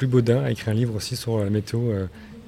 Louis 0.00 0.08
Baudin 0.08 0.42
a 0.42 0.50
écrit 0.50 0.70
un 0.70 0.74
livre 0.74 0.94
aussi 0.94 1.16
sur 1.16 1.38
la 1.38 1.50
météo 1.50 1.80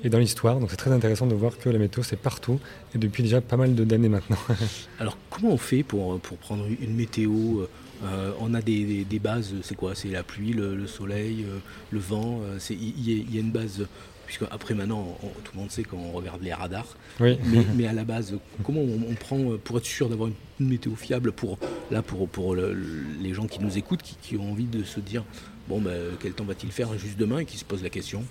et 0.04 0.08
dans 0.08 0.18
l'histoire. 0.18 0.60
Donc 0.60 0.70
c'est 0.70 0.76
très 0.76 0.92
intéressant 0.92 1.26
de 1.26 1.34
voir 1.34 1.58
que 1.58 1.68
la 1.68 1.78
météo 1.78 2.02
c'est 2.02 2.16
partout 2.16 2.60
et 2.94 2.98
depuis 2.98 3.22
déjà 3.22 3.40
pas 3.40 3.56
mal 3.56 3.74
d'années 3.74 4.08
maintenant. 4.08 4.38
Alors 5.00 5.18
comment 5.30 5.50
on 5.50 5.58
fait 5.58 5.82
pour, 5.82 6.18
pour 6.20 6.36
prendre 6.38 6.64
une 6.80 6.94
météo 6.94 7.66
euh, 8.04 8.32
on 8.40 8.54
a 8.54 8.60
des, 8.60 9.06
bases, 9.20 9.54
c'est 9.62 9.76
quoi? 9.76 9.94
C'est 9.94 10.08
la 10.08 10.22
pluie, 10.22 10.52
le, 10.52 10.86
soleil, 10.86 11.44
euh, 11.48 11.58
le 11.90 11.98
vent. 11.98 12.40
Euh, 12.42 12.58
il 12.70 13.34
y, 13.34 13.38
a 13.38 13.40
une 13.40 13.50
base, 13.50 13.86
puisque 14.26 14.44
après 14.50 14.74
maintenant, 14.74 15.16
tout 15.44 15.52
le 15.54 15.60
monde 15.60 15.70
sait 15.70 15.84
quand 15.84 15.96
on 15.96 16.12
regarde 16.12 16.42
les 16.42 16.52
radars. 16.52 16.96
Mais, 17.20 17.86
à 17.86 17.92
la 17.92 18.04
base, 18.04 18.34
comment 18.64 18.80
on, 18.80 19.14
prend 19.14 19.56
pour 19.62 19.78
être 19.78 19.84
sûr 19.84 20.08
d'avoir 20.08 20.28
une, 20.28 20.68
météo 20.68 20.94
fiable 20.94 21.32
pour 21.32 21.58
là 21.90 22.00
pour, 22.00 22.28
pour 22.28 22.56
les 22.56 23.34
gens 23.34 23.46
qui 23.46 23.60
nous 23.60 23.76
écoutent, 23.76 24.02
qui, 24.02 24.36
ont 24.36 24.52
envie 24.52 24.64
de 24.64 24.84
se 24.84 25.00
dire 25.00 25.22
bon 25.68 25.80
ben, 25.80 25.92
quel 26.20 26.32
temps 26.32 26.44
va-t-il 26.44 26.72
faire 26.72 26.96
juste 26.98 27.18
demain 27.18 27.40
et 27.40 27.44
qui 27.44 27.58
se 27.58 27.64
posent 27.64 27.82
la 27.82 27.90
question 27.90 28.24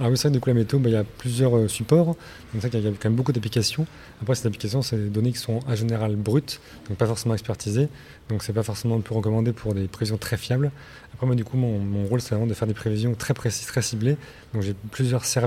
alors 0.00 0.12
oui, 0.12 0.16
c'est 0.16 0.28
vrai 0.28 0.30
que 0.30 0.36
du 0.38 0.40
coup, 0.40 0.48
la 0.48 0.54
météo, 0.54 0.78
bah, 0.78 0.88
il 0.88 0.92
y 0.92 0.96
a 0.96 1.04
plusieurs 1.04 1.54
euh, 1.54 1.68
supports. 1.68 2.06
Donc 2.06 2.62
c'est 2.62 2.70
qu'il 2.70 2.80
y 2.80 2.86
a 2.86 2.90
quand 2.90 3.04
même 3.04 3.16
beaucoup 3.16 3.32
d'applications. 3.32 3.86
Après, 4.22 4.34
ces 4.34 4.46
applications, 4.46 4.80
c'est 4.80 4.96
des 4.96 5.10
données 5.10 5.30
qui 5.30 5.38
sont 5.38 5.60
en 5.66 5.74
général 5.74 6.16
brutes, 6.16 6.58
donc 6.88 6.96
pas 6.96 7.04
forcément 7.04 7.34
expertisées. 7.34 7.88
Donc 8.30 8.42
c'est 8.42 8.54
pas 8.54 8.62
forcément 8.62 8.98
plus 9.00 9.14
recommandé 9.14 9.52
pour 9.52 9.74
des 9.74 9.88
prévisions 9.88 10.16
très 10.16 10.38
fiables. 10.38 10.70
Après, 11.12 11.26
moi, 11.26 11.34
du 11.34 11.44
coup, 11.44 11.58
mon, 11.58 11.78
mon 11.78 12.06
rôle, 12.06 12.22
c'est 12.22 12.30
vraiment 12.30 12.46
de 12.46 12.54
faire 12.54 12.66
des 12.66 12.72
prévisions 12.72 13.14
très 13.14 13.34
précises, 13.34 13.66
très 13.66 13.82
ciblées. 13.82 14.16
Donc 14.54 14.62
j'ai 14.62 14.74
plusieurs 14.90 15.26
services 15.26 15.39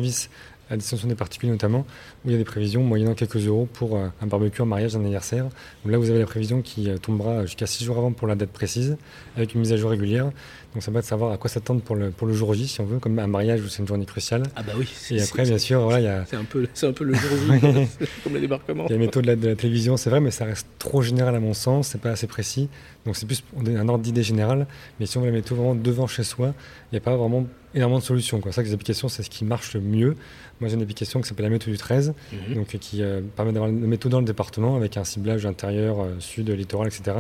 à 0.70 0.78
destination 0.78 1.08
des 1.08 1.16
particuliers 1.16 1.52
notamment, 1.52 1.86
où 2.24 2.30
il 2.30 2.32
y 2.32 2.36
a 2.36 2.38
des 2.38 2.44
prévisions 2.46 2.84
moyennant 2.84 3.14
quelques 3.14 3.46
euros 3.48 3.68
pour 3.72 3.98
euh, 3.98 4.08
un 4.22 4.28
barbecue, 4.28 4.62
un 4.62 4.66
mariage, 4.66 4.96
un 4.96 5.02
anniversaire. 5.02 5.44
Donc 5.44 5.92
là, 5.92 5.98
vous 5.98 6.10
avez 6.10 6.20
la 6.20 6.26
prévision 6.26 6.62
qui 6.62 6.90
euh, 6.90 6.98
tombera 6.98 7.46
jusqu'à 7.46 7.66
6 7.66 7.84
jours 7.84 7.98
avant 7.98 8.12
pour 8.12 8.28
la 8.28 8.36
date 8.36 8.50
précise, 8.50 8.98
avec 9.36 9.54
une 9.54 9.62
mise 9.62 9.74
à 9.74 9.78
jour 9.78 9.90
régulière. 9.92 10.32
Donc 10.74 10.82
ça 10.82 10.90
va 10.90 11.02
de 11.02 11.06
savoir 11.06 11.32
à 11.32 11.38
quoi 11.38 11.50
s'attendre 11.50 11.82
pour 11.82 11.96
le, 11.96 12.10
pour 12.10 12.28
le 12.28 12.34
jour 12.34 12.54
J, 12.54 12.68
si 12.68 12.82
on 12.82 12.86
veut, 12.86 13.00
comme 13.00 13.20
un 13.20 13.28
mariage 13.28 13.62
où 13.62 13.68
c'est 13.68 13.82
une 13.82 13.88
journée 13.88 14.06
cruciale. 14.06 14.44
Ah 14.56 14.64
bah 14.64 14.74
oui. 14.78 14.90
Et 15.12 15.22
après, 15.22 15.44
bien 15.44 15.58
sûr, 15.58 15.82
voilà, 15.82 16.00
il 16.00 16.06
y 16.06 16.08
a... 16.08 16.26
C'est 16.26 16.38
un, 16.38 16.46
peu, 16.46 16.66
un 16.82 16.94
peu 16.94 17.04
le 17.04 17.14
jour 17.14 17.30
J, 17.38 17.88
comme 18.24 18.34
le 18.34 18.40
débarquement. 18.40 18.86
Il 18.88 18.92
y 18.92 18.94
a 18.94 18.98
la 18.98 19.06
méthode 19.06 19.24
de 19.24 19.28
la, 19.28 19.36
de 19.36 19.48
la 19.50 19.56
télévision, 19.56 19.98
c'est 19.98 20.10
vrai, 20.10 20.22
mais 20.22 20.32
ça 20.32 20.46
reste 20.46 20.68
trop 20.80 21.02
général 21.02 21.36
à 21.36 21.40
mon 21.40 21.54
sens, 21.54 21.90
c'est 21.90 22.02
pas 22.02 22.12
assez 22.12 22.28
précis. 22.28 22.70
Donc 23.06 23.18
c'est 23.18 23.26
plus 23.26 23.44
un 23.68 23.88
ordre 23.90 24.04
d'idée 24.04 24.24
générale. 24.24 24.66
Mais 25.00 25.06
si 25.06 25.18
on 25.18 25.22
veut 25.22 25.28
la 25.28 25.34
météo 25.34 25.58
vraiment 25.58 25.76
devant 25.76 26.08
chez 26.08 26.24
soi, 26.24 26.54
il 26.92 26.96
n'y 26.96 26.98
a 26.98 27.02
pas 27.02 27.16
vraiment 27.16 27.46
énormément 27.76 28.00
de 28.00 28.04
solutions. 28.04 28.40
C'est 28.44 28.52
ça 28.52 28.62
que 28.64 28.68
les 28.68 28.74
applications, 28.74 29.10
c'est 29.10 29.24
ce 29.24 29.30
qui 29.30 29.46
marche 29.46 29.74
le 29.74 29.82
mieux. 29.82 30.16
Moi, 30.60 30.70
j'ai 30.70 30.76
une 30.76 30.82
application 30.82 31.22
qui 31.22 31.28
s'appelle 31.28 31.46
la 31.46 31.50
méthode 31.50 31.72
du 31.72 31.78
13, 31.78 32.14
mhm. 32.32 32.56
donc, 32.56 32.68
qui 32.68 33.02
euh, 33.02 33.22
permet 33.36 33.52
d'avoir 33.52 33.72
la 33.72 33.78
méthode 33.78 34.12
dans 34.12 34.20
le 34.20 34.26
département 34.26 34.76
avec 34.76 34.98
un 34.98 35.04
ciblage 35.04 35.46
intérieur, 35.46 36.02
euh, 36.02 36.16
sud, 36.20 36.50
littoral, 36.50 36.88
etc. 36.88 37.18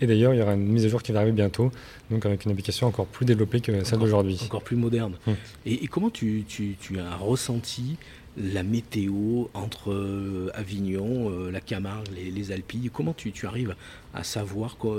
Et 0.00 0.06
d'ailleurs, 0.06 0.34
il 0.34 0.38
y 0.38 0.42
aura 0.42 0.54
une 0.54 0.66
mise 0.66 0.84
à 0.84 0.88
jour 0.88 1.02
qui 1.02 1.12
va 1.12 1.20
arriver 1.20 1.32
bientôt, 1.32 1.70
donc 2.10 2.26
avec 2.26 2.44
une 2.44 2.50
application 2.50 2.88
encore 2.88 3.06
plus 3.06 3.24
développée 3.24 3.60
que 3.60 3.84
celle 3.84 4.00
d'aujourd'hui. 4.00 4.40
Encore 4.44 4.64
plus 4.64 4.76
moderne. 4.76 5.14
Hum. 5.26 5.36
Et, 5.64 5.86
comment 5.86 6.10
tu, 6.10 6.44
tu, 6.48 6.76
tu, 6.80 6.98
as 6.98 7.16
ressenti 7.16 7.96
la 8.36 8.62
météo 8.62 9.44
entre 9.54 9.92
euh, 9.92 10.50
Avignon, 10.54 11.30
la 11.50 11.60
Camargue, 11.60 12.08
les, 12.14 12.30
les 12.30 12.50
Alpilles? 12.50 12.90
Comment 12.92 13.12
tu, 13.12 13.30
tu, 13.30 13.46
arrives 13.46 13.76
à 14.12 14.24
savoir 14.24 14.76
quoi, 14.76 14.96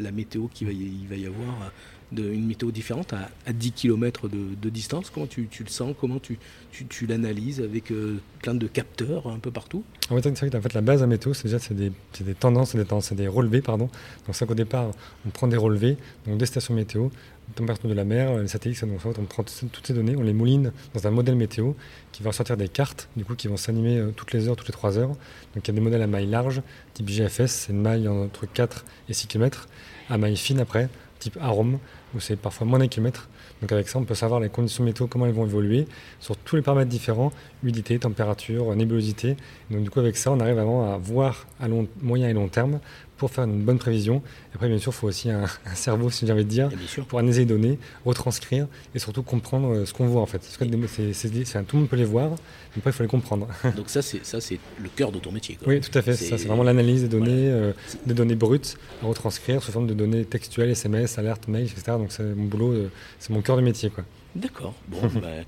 la, 0.00 0.10
météo 0.10 0.46
qu'il 0.46 0.68
va, 0.68 0.72
y, 0.72 1.06
va 1.06 1.16
y 1.16 1.26
avoir 1.26 1.70
une 2.16 2.46
météo 2.46 2.70
différente 2.70 3.12
à, 3.12 3.52
10 3.52 3.72
km 3.72 4.28
de, 4.28 4.70
distance 4.70 5.10
Comment 5.10 5.26
tu, 5.26 5.48
le 5.58 5.70
sens? 5.70 5.94
Comment 6.00 6.18
tu, 6.18 6.38
tu, 6.72 7.06
l'analyses 7.06 7.60
avec 7.60 7.90
euh, 7.90 8.20
plein 8.42 8.54
de 8.54 8.66
capteurs 8.66 9.26
un 9.26 9.38
peu 9.38 9.50
partout? 9.50 9.84
En 10.10 10.20
fait, 10.20 10.36
c'est 10.36 10.74
la 10.74 10.80
base 10.80 11.02
à 11.02 11.06
météo, 11.06 11.34
c'est 11.34 11.44
déjà 11.44 11.58
c'est 11.58 11.74
des, 11.74 11.92
tendances, 12.34 12.74
des, 12.74 12.84
tendances, 12.84 13.12
des 13.12 13.28
relevés. 13.28 13.60
Pardon. 13.60 13.88
Donc, 14.26 14.34
c'est 14.34 14.46
qu'au 14.46 14.54
départ, 14.54 14.90
on 15.26 15.30
prend 15.30 15.46
des 15.46 15.56
relevés, 15.56 15.96
donc 16.26 16.38
des 16.38 16.46
stations 16.46 16.74
météo, 16.74 17.08
température 17.54 17.88
de 17.88 17.94
la 17.94 18.04
mer, 18.04 18.38
les 18.38 18.48
satellites, 18.48 18.84
donc, 18.84 19.00
on 19.04 19.24
prend 19.24 19.42
toutes 19.42 19.86
ces 19.86 19.94
données, 19.94 20.16
on 20.16 20.22
les 20.22 20.32
mouline 20.32 20.72
dans 20.94 21.06
un 21.06 21.10
modèle 21.10 21.36
météo 21.36 21.72
qui 22.12 22.22
va 22.22 22.32
sortir 22.32 22.56
des 22.56 22.68
cartes, 22.68 23.08
du 23.16 23.24
coup, 23.24 23.34
qui 23.34 23.48
vont 23.48 23.56
s'animer 23.56 23.98
euh, 23.98 24.10
toutes 24.14 24.32
les 24.32 24.48
heures, 24.48 24.56
toutes 24.56 24.68
les 24.68 24.72
3 24.72 24.98
heures. 24.98 25.08
Donc, 25.08 25.66
il 25.66 25.68
y 25.68 25.70
a 25.70 25.74
des 25.74 25.80
modèles 25.80 26.02
à 26.02 26.06
maille 26.06 26.26
large, 26.26 26.62
type 26.94 27.08
GFS, 27.08 27.46
c'est 27.46 27.72
une 27.72 27.80
maille 27.80 28.08
entre 28.08 28.46
4 28.46 28.84
et 29.08 29.14
6 29.14 29.26
km, 29.26 29.68
à 30.08 30.18
maille 30.18 30.36
fine 30.36 30.60
après, 30.60 30.88
type 31.20 31.38
arôme, 31.40 31.78
où 32.14 32.20
c'est 32.20 32.36
parfois 32.36 32.66
moins 32.66 32.80
d'un 32.80 32.88
kilomètre. 32.88 33.28
Donc 33.60 33.70
avec 33.72 33.88
ça, 33.88 33.98
on 33.98 34.04
peut 34.04 34.14
savoir 34.14 34.40
les 34.40 34.48
conditions 34.48 34.82
météo, 34.82 35.06
comment 35.06 35.26
elles 35.26 35.32
vont 35.32 35.44
évoluer 35.44 35.86
sur 36.18 36.36
tous 36.36 36.56
les 36.56 36.62
paramètres 36.62 36.90
différents, 36.90 37.30
humidité, 37.62 37.98
température, 37.98 38.74
nébulosité. 38.74 39.36
Donc 39.70 39.82
du 39.82 39.90
coup, 39.90 40.00
avec 40.00 40.16
ça, 40.16 40.32
on 40.32 40.40
arrive 40.40 40.56
vraiment 40.56 40.92
à 40.92 40.96
voir 40.96 41.46
à 41.60 41.66
moyen 42.00 42.28
et 42.28 42.32
long 42.32 42.48
terme 42.48 42.80
pour 43.20 43.30
faire 43.30 43.44
une 43.44 43.60
bonne 43.60 43.78
prévision. 43.78 44.22
après, 44.54 44.66
bien 44.66 44.78
sûr, 44.78 44.92
il 44.92 44.96
faut 44.96 45.06
aussi 45.06 45.30
un, 45.30 45.46
cerveau, 45.74 46.08
si 46.08 46.26
j'ai 46.26 46.32
envie 46.32 46.44
de 46.44 46.48
dire, 46.48 46.70
pour 47.06 47.18
analyser 47.18 47.40
les 47.40 47.46
données, 47.46 47.78
retranscrire 48.06 48.66
et 48.94 48.98
surtout 48.98 49.22
comprendre 49.22 49.74
euh, 49.74 49.84
ce 49.84 49.92
qu'on 49.92 50.06
voit 50.06 50.22
en 50.22 50.26
fait. 50.26 50.38
Parce 50.38 50.56
que 50.56 50.64
c'est, 50.86 51.64
tout 51.64 51.76
le 51.76 51.80
monde 51.80 51.88
peut 51.88 51.96
les 51.96 52.04
voir, 52.04 52.30
mais 52.30 52.78
après, 52.78 52.90
il 52.90 52.94
faut 52.94 53.02
les 53.02 53.08
comprendre. 53.10 53.46
Donc 53.76 53.90
ça, 53.90 54.00
c'est, 54.00 54.24
ça, 54.24 54.40
c'est 54.40 54.58
le 54.82 54.88
cœur 54.88 55.12
de 55.12 55.18
ton 55.18 55.32
métier. 55.32 55.58
Oui, 55.66 55.80
tout 55.80 55.96
à 55.96 56.00
fait. 56.00 56.14
C'est, 56.14 56.34
vraiment 56.46 56.62
l'analyse 56.62 57.02
des 57.02 57.08
données, 57.08 57.50
euh, 57.50 57.72
des 58.06 58.14
données 58.14 58.36
brutes 58.36 58.78
à 59.02 59.06
retranscrire 59.06 59.62
sous 59.62 59.70
forme 59.70 59.86
de 59.86 59.94
données 59.94 60.24
textuelles, 60.24 60.70
SMS, 60.70 61.18
alertes, 61.18 61.46
mails, 61.46 61.66
etc. 61.66 61.98
Donc 61.98 62.12
c'est 62.12 62.22
mon 62.22 62.46
boulot, 62.46 62.72
euh, 62.72 62.90
c'est 63.18 63.30
mon 63.30 63.42
cœur 63.42 63.56
de 63.56 63.62
métier. 63.62 63.90
Quoi. 63.90 64.04
D'accord. 64.36 64.74
Bon, 64.88 65.00
ben, 65.20 65.44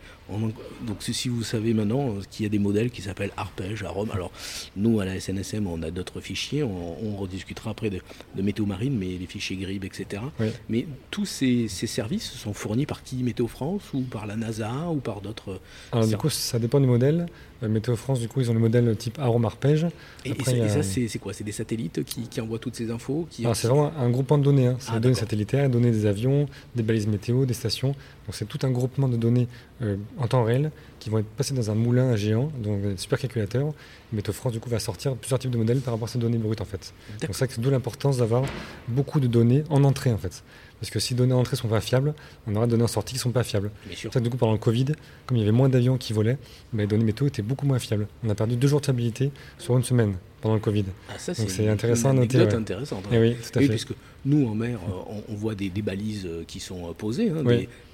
donc 0.87 0.97
si 1.01 1.29
vous 1.29 1.43
savez 1.43 1.75
maintenant 1.75 2.15
qu'il 2.31 2.45
y 2.45 2.47
a 2.47 2.49
des 2.49 2.59
modèles 2.59 2.91
qui 2.91 3.03
s'appellent 3.03 3.33
arpège 3.37 3.83
à 3.83 3.91
Rome. 3.91 4.11
Alors 4.13 4.33
nous 4.77 5.01
à 5.01 5.05
la 5.05 5.21
SNSM 5.21 5.67
on 5.67 5.83
a 5.83 5.91
d'autres 5.91 6.21
fichiers, 6.21 6.63
on, 6.63 7.17
rediscutera 7.17 7.71
après 7.71 7.91
de, 7.91 8.01
météo 8.43 8.65
marine, 8.65 8.97
mais 8.97 9.19
les 9.19 9.27
fichiers 9.27 9.57
GRIB, 9.57 9.85
etc. 9.85 10.23
Mais 10.69 10.87
tous 11.11 11.27
ces, 11.27 11.69
services 11.69 12.31
sont 12.33 12.55
fournis 12.55 12.87
par 12.87 13.03
qui 13.03 13.23
Météo 13.23 13.47
France 13.47 13.83
ou 13.93 14.01
par 14.01 14.27
la 14.27 14.37
NASA 14.37 14.89
ou 14.91 14.97
par 14.97 15.21
d'autres 15.21 15.61
Alors 15.93 16.07
du 16.07 16.17
coup 16.17 16.31
ça 16.31 16.59
dépend 16.59 16.81
du 16.81 16.87
modèle. 16.87 17.27
Euh, 17.63 17.69
météo 17.69 17.95
France 17.95 18.19
du 18.19 18.29
coup 18.29 18.41
ils 18.41 18.51
ont 18.51 18.55
le 18.55 18.61
modèle 18.61 18.97
type 18.97 19.19
Arome 19.19 19.45
arpège. 19.45 19.87
Et, 20.25 20.35
ça, 20.43 20.83
c'est 20.83 21.19
quoi? 21.19 21.33
C'est 21.33 21.45
des 21.45 21.53
satellites 21.53 22.03
qui, 22.05 22.41
envoient 22.41 22.59
toutes 22.59 22.77
ces 22.77 22.91
infos 22.91 23.27
qui... 23.31 23.47
C'est 23.55 23.69
vraiment 23.69 23.93
un 23.97 24.11
groupement 24.11 24.39
de 24.39 24.45
données. 24.45 24.67
Hein. 24.67 24.77
C'est 24.79 24.91
ah, 24.91 24.95
des 24.95 25.01
données 25.01 25.15
satellitaires, 25.15 25.69
des 25.69 25.73
données 25.73 25.91
des 25.91 26.07
avions, 26.07 26.49
des 26.75 26.83
balises 26.83 27.07
météo, 27.07 27.45
des 27.45 27.55
stations. 27.55 27.89
Donc 27.89 28.35
c'est 28.35 28.47
tout 28.47 28.59
un 28.63 28.71
groupement 28.73 29.09
de 29.09 29.17
données 29.17 29.49
euh, 29.83 29.97
en 30.19 30.27
temps 30.27 30.45
réel 30.45 30.71
qui 30.99 31.11
vont 31.11 31.19
être 31.19 31.27
passées 31.27 31.55
dans 31.55 31.71
un 31.71 31.75
moulin 31.75 32.15
géant, 32.17 32.51
donc 32.59 32.85
un 32.85 32.97
supercalculateur. 32.97 33.73
Météo 34.13 34.33
France 34.33 34.53
du 34.53 34.61
coup 34.61 34.69
va 34.69 34.79
sortir 34.79 35.15
plusieurs 35.17 35.39
types 35.39 35.51
de 35.51 35.59
modèles 35.59 35.81
par 35.81 35.95
rapport 35.95 36.09
à 36.09 36.11
ces 36.11 36.19
données 36.19 36.39
brutes 36.39 36.61
en 36.61 36.65
fait. 36.65 36.93
Donc 37.21 37.35
c'est 37.35 37.61
d'où 37.61 37.71
l'importance 37.71 38.19
d'avoir 38.19 38.45
beaucoup 38.89 39.21
de 39.21 39.27
données 39.27 39.65
en 39.71 39.85
entrée 39.85 40.13
en 40.13 40.19
fait. 40.19 40.43
Parce 40.81 40.91
que 40.91 40.99
si 40.99 41.15
les 41.15 41.19
données 41.19 41.33
en 41.33 41.39
entrée 41.39 41.57
sont 41.57 41.69
pas 41.69 41.81
fiables, 41.81 42.15
on 42.47 42.57
aura 42.57 42.67
des 42.67 42.73
données 42.73 42.85
en 42.85 42.89
sortie 42.89 43.15
qui 43.15 43.21
sont 43.21 43.31
pas 43.31 43.45
fiables. 43.45 43.71
C'est 43.95 44.13
ça 44.13 44.21
du 44.21 44.31
coup 44.31 44.37
pendant 44.37 44.53
le 44.53 44.59
Covid, 44.59 44.87
comme 45.27 45.37
il 45.37 45.41
y 45.41 45.43
avait 45.43 45.53
moins 45.53 45.69
d'avions 45.69 45.97
qui 45.97 46.13
volaient, 46.13 46.39
bah, 46.73 46.83
les 46.83 46.87
données 46.87 47.05
météo 47.05 47.27
étaient 47.27 47.43
beaucoup 47.43 47.67
moins 47.67 47.79
fiables. 47.79 48.09
On 48.25 48.31
a 48.31 48.35
perdu 48.35 48.57
deux 48.57 48.69
jours 48.69 48.81
de 48.81 48.87
fiabilité 48.87 49.31
sur 49.59 49.77
une 49.77 49.85
semaine 49.85 50.17
pendant 50.43 50.55
le 50.55 50.61
Covid. 50.61 50.85
Ah, 51.09 51.19
ça, 51.19 51.33
Donc 51.33 51.49
c'est 51.49 51.69
intéressant 51.69 52.11
à 52.11 52.13
noter. 52.13 52.39
Ouais. 52.39 52.55
intéressante. 52.55 53.05
Et 53.11 53.17
eh 53.17 53.19
oui, 53.19 53.37
tout 53.37 53.59
à 53.59 53.63
fait. 53.63 53.69
Puisque 53.69 53.95
nous, 54.25 54.47
en 54.47 54.55
mer, 54.55 54.79
euh, 54.89 55.21
on, 55.29 55.35
voit 55.35 55.55
des, 55.55 55.71
balises 55.71 56.27
euh, 56.27 56.45
qui 56.47 56.61
sont 56.61 56.89
euh, 56.89 56.93
posées, 56.93 57.31
hein, 57.31 57.43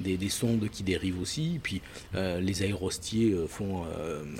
des, 0.00 0.28
sondes 0.28 0.68
qui 0.70 0.82
dérivent 0.82 1.20
aussi, 1.20 1.58
puis 1.62 1.80
les 2.14 2.62
aérostiers 2.62 3.34
font, 3.48 3.82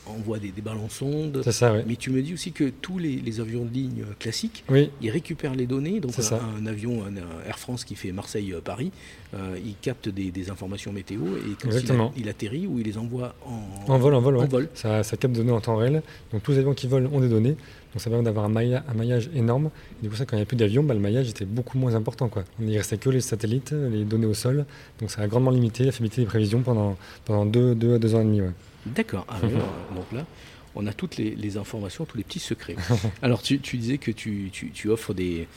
envoient 0.06 0.38
des, 0.38 0.52
ballons 0.62 0.88
sondes. 0.88 1.40
C'est 1.44 1.52
ça, 1.52 1.72
oui. 1.72 1.80
Mais 1.86 1.96
tu 1.96 2.10
me 2.10 2.20
dis 2.20 2.34
aussi 2.34 2.52
que 2.52 2.70
tous 2.70 2.98
les, 2.98 3.40
avions 3.40 3.64
de 3.64 3.72
ligne 3.72 4.04
classiques, 4.18 4.64
ils 5.00 5.10
récupèrent 5.10 5.54
les 5.54 5.66
données. 5.66 6.00
Donc 6.00 6.12
un, 6.18 6.66
avion, 6.66 7.04
un, 7.04 7.46
Air 7.46 7.58
France 7.58 7.84
qui 7.84 7.94
fait 7.94 8.12
Marseille-Paris, 8.12 8.90
il 9.34 9.74
capte 9.80 10.08
des, 10.08 10.50
informations 10.50 10.92
météo 10.92 11.20
et 11.36 11.56
quand 11.60 12.12
il, 12.16 12.28
atterrit 12.28 12.66
ou 12.66 12.78
il 12.78 12.86
les 12.86 12.98
envoie 12.98 13.34
en, 13.44 13.92
en 13.92 13.98
vol. 13.98 14.14
En 14.14 14.20
vol, 14.20 14.68
Ça, 14.74 15.02
ça 15.02 15.16
capte 15.16 15.34
des 15.34 15.40
données 15.40 15.52
en 15.52 15.60
temps 15.60 15.76
réel. 15.76 16.02
Donc 16.32 16.42
tous 16.42 16.52
les 16.52 16.58
avions 16.58 16.74
qui 16.74 16.86
volent 16.86 17.10
ont 17.12 17.20
des 17.20 17.28
données. 17.28 17.56
Donc 17.98 18.02
ça 18.04 18.10
permet 18.10 18.24
d'avoir 18.24 18.44
un, 18.44 18.54
un, 18.54 18.94
maillage 18.94 19.28
énorme. 19.34 19.70
Et 19.98 20.04
du 20.04 20.08
coup, 20.08 20.14
ça, 20.14 20.24
quand 20.24 20.36
il 20.36 20.38
n'y 20.38 20.44
a 20.44 20.46
plus 20.46 20.56
d'avions, 20.56 20.84
bah, 20.84 20.94
le 20.94 21.00
maillage 21.00 21.28
était 21.28 21.44
beaucoup 21.44 21.78
moins 21.78 21.96
important. 21.96 22.28
Quoi. 22.28 22.44
Il 22.60 22.66
ne 22.66 22.76
restait 22.76 22.96
que 22.96 23.10
les 23.10 23.20
satellites, 23.20 23.72
les 23.72 24.04
données 24.04 24.26
au 24.26 24.34
sol. 24.34 24.66
Donc 25.00 25.10
ça 25.10 25.22
a 25.22 25.26
grandement 25.26 25.50
limité 25.50 25.82
la 25.82 25.90
fiabilité 25.90 26.20
des 26.20 26.28
prévisions 26.28 26.62
pendant, 26.62 26.96
pendant 27.24 27.44
deux, 27.44 27.74
deux 27.74 27.94
à 27.94 27.98
deux 27.98 28.14
ans 28.14 28.20
et 28.20 28.24
demi. 28.24 28.40
D'accord. 28.86 29.26
Ah 29.28 29.40
donc 29.96 30.12
là, 30.12 30.24
on 30.76 30.86
a 30.86 30.92
toutes 30.92 31.16
les, 31.16 31.56
informations, 31.56 32.04
tous 32.04 32.16
les 32.16 32.22
petits 32.22 32.38
secrets. 32.38 32.76
Alors 33.20 33.42
tu, 33.42 33.58
disais 33.58 33.98
que 33.98 34.12
tu, 34.12 34.52
tu, 34.52 34.88
offres 34.88 35.12
des, 35.12 35.48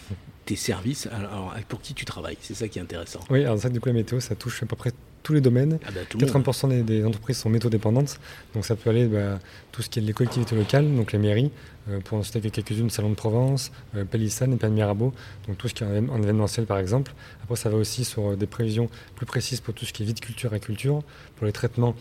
tes 0.45 0.55
services. 0.55 1.07
Alors, 1.15 1.53
pour 1.67 1.79
qui 1.79 1.93
tu 1.93 2.05
travailles 2.05 2.37
C'est 2.41 2.55
ça 2.55 2.67
qui 2.67 2.79
est 2.79 2.81
intéressant. 2.81 3.19
Oui, 3.29 3.45
alors 3.45 3.59
ça, 3.59 3.69
du 3.69 3.79
coup, 3.79 3.89
la 3.89 3.93
météo, 3.93 4.19
ça 4.19 4.33
touche 4.33 4.63
à 4.63 4.65
peu 4.65 4.75
près 4.75 4.93
tous 5.23 5.33
les 5.33 5.41
domaines. 5.41 5.79
80% 6.09 6.59
ah 6.63 6.67
bah, 6.67 6.81
des, 6.83 7.05
entreprises 7.05 7.37
sont 7.37 7.49
métaux-dépendantes. 7.49 8.19
Donc 8.53 8.65
ça 8.65 8.75
peut 8.75 8.89
aller 8.89 9.05
bah, 9.05 9.39
tout 9.71 9.81
ce 9.81 9.89
qui 9.89 9.99
est 9.99 10.01
les 10.01 10.13
collectivités 10.13 10.55
locales, 10.55 10.93
donc 10.95 11.11
les 11.11 11.19
mairies, 11.19 11.51
euh, 11.89 11.99
pour 11.99 12.17
en 12.17 12.23
citer 12.23 12.41
quelques-unes, 12.49 12.89
Salon 12.89 13.09
de 13.09 13.15
Provence, 13.15 13.71
euh, 13.95 14.03
et 14.03 14.05
Pays 14.05 14.31
Mirabeau, 14.69 15.13
donc 15.47 15.57
tout 15.57 15.67
ce 15.67 15.73
qui 15.73 15.83
est 15.83 15.87
en, 15.87 16.21
événementiel 16.21 16.65
par 16.65 16.77
exemple. 16.77 17.13
Après 17.43 17.55
ça 17.55 17.69
va 17.69 17.77
aussi 17.77 18.05
sur 18.05 18.31
euh, 18.31 18.35
des 18.35 18.45
prévisions 18.45 18.89
plus 19.15 19.25
précises 19.25 19.61
pour 19.61 19.73
tout 19.73 19.85
ce 19.85 19.93
qui 19.93 20.03
est 20.03 20.05
viticulture 20.05 20.53
et 20.53 20.59
culture, 20.59 21.01
pour 21.35 21.45
les 21.45 21.51
traitements 21.51 21.95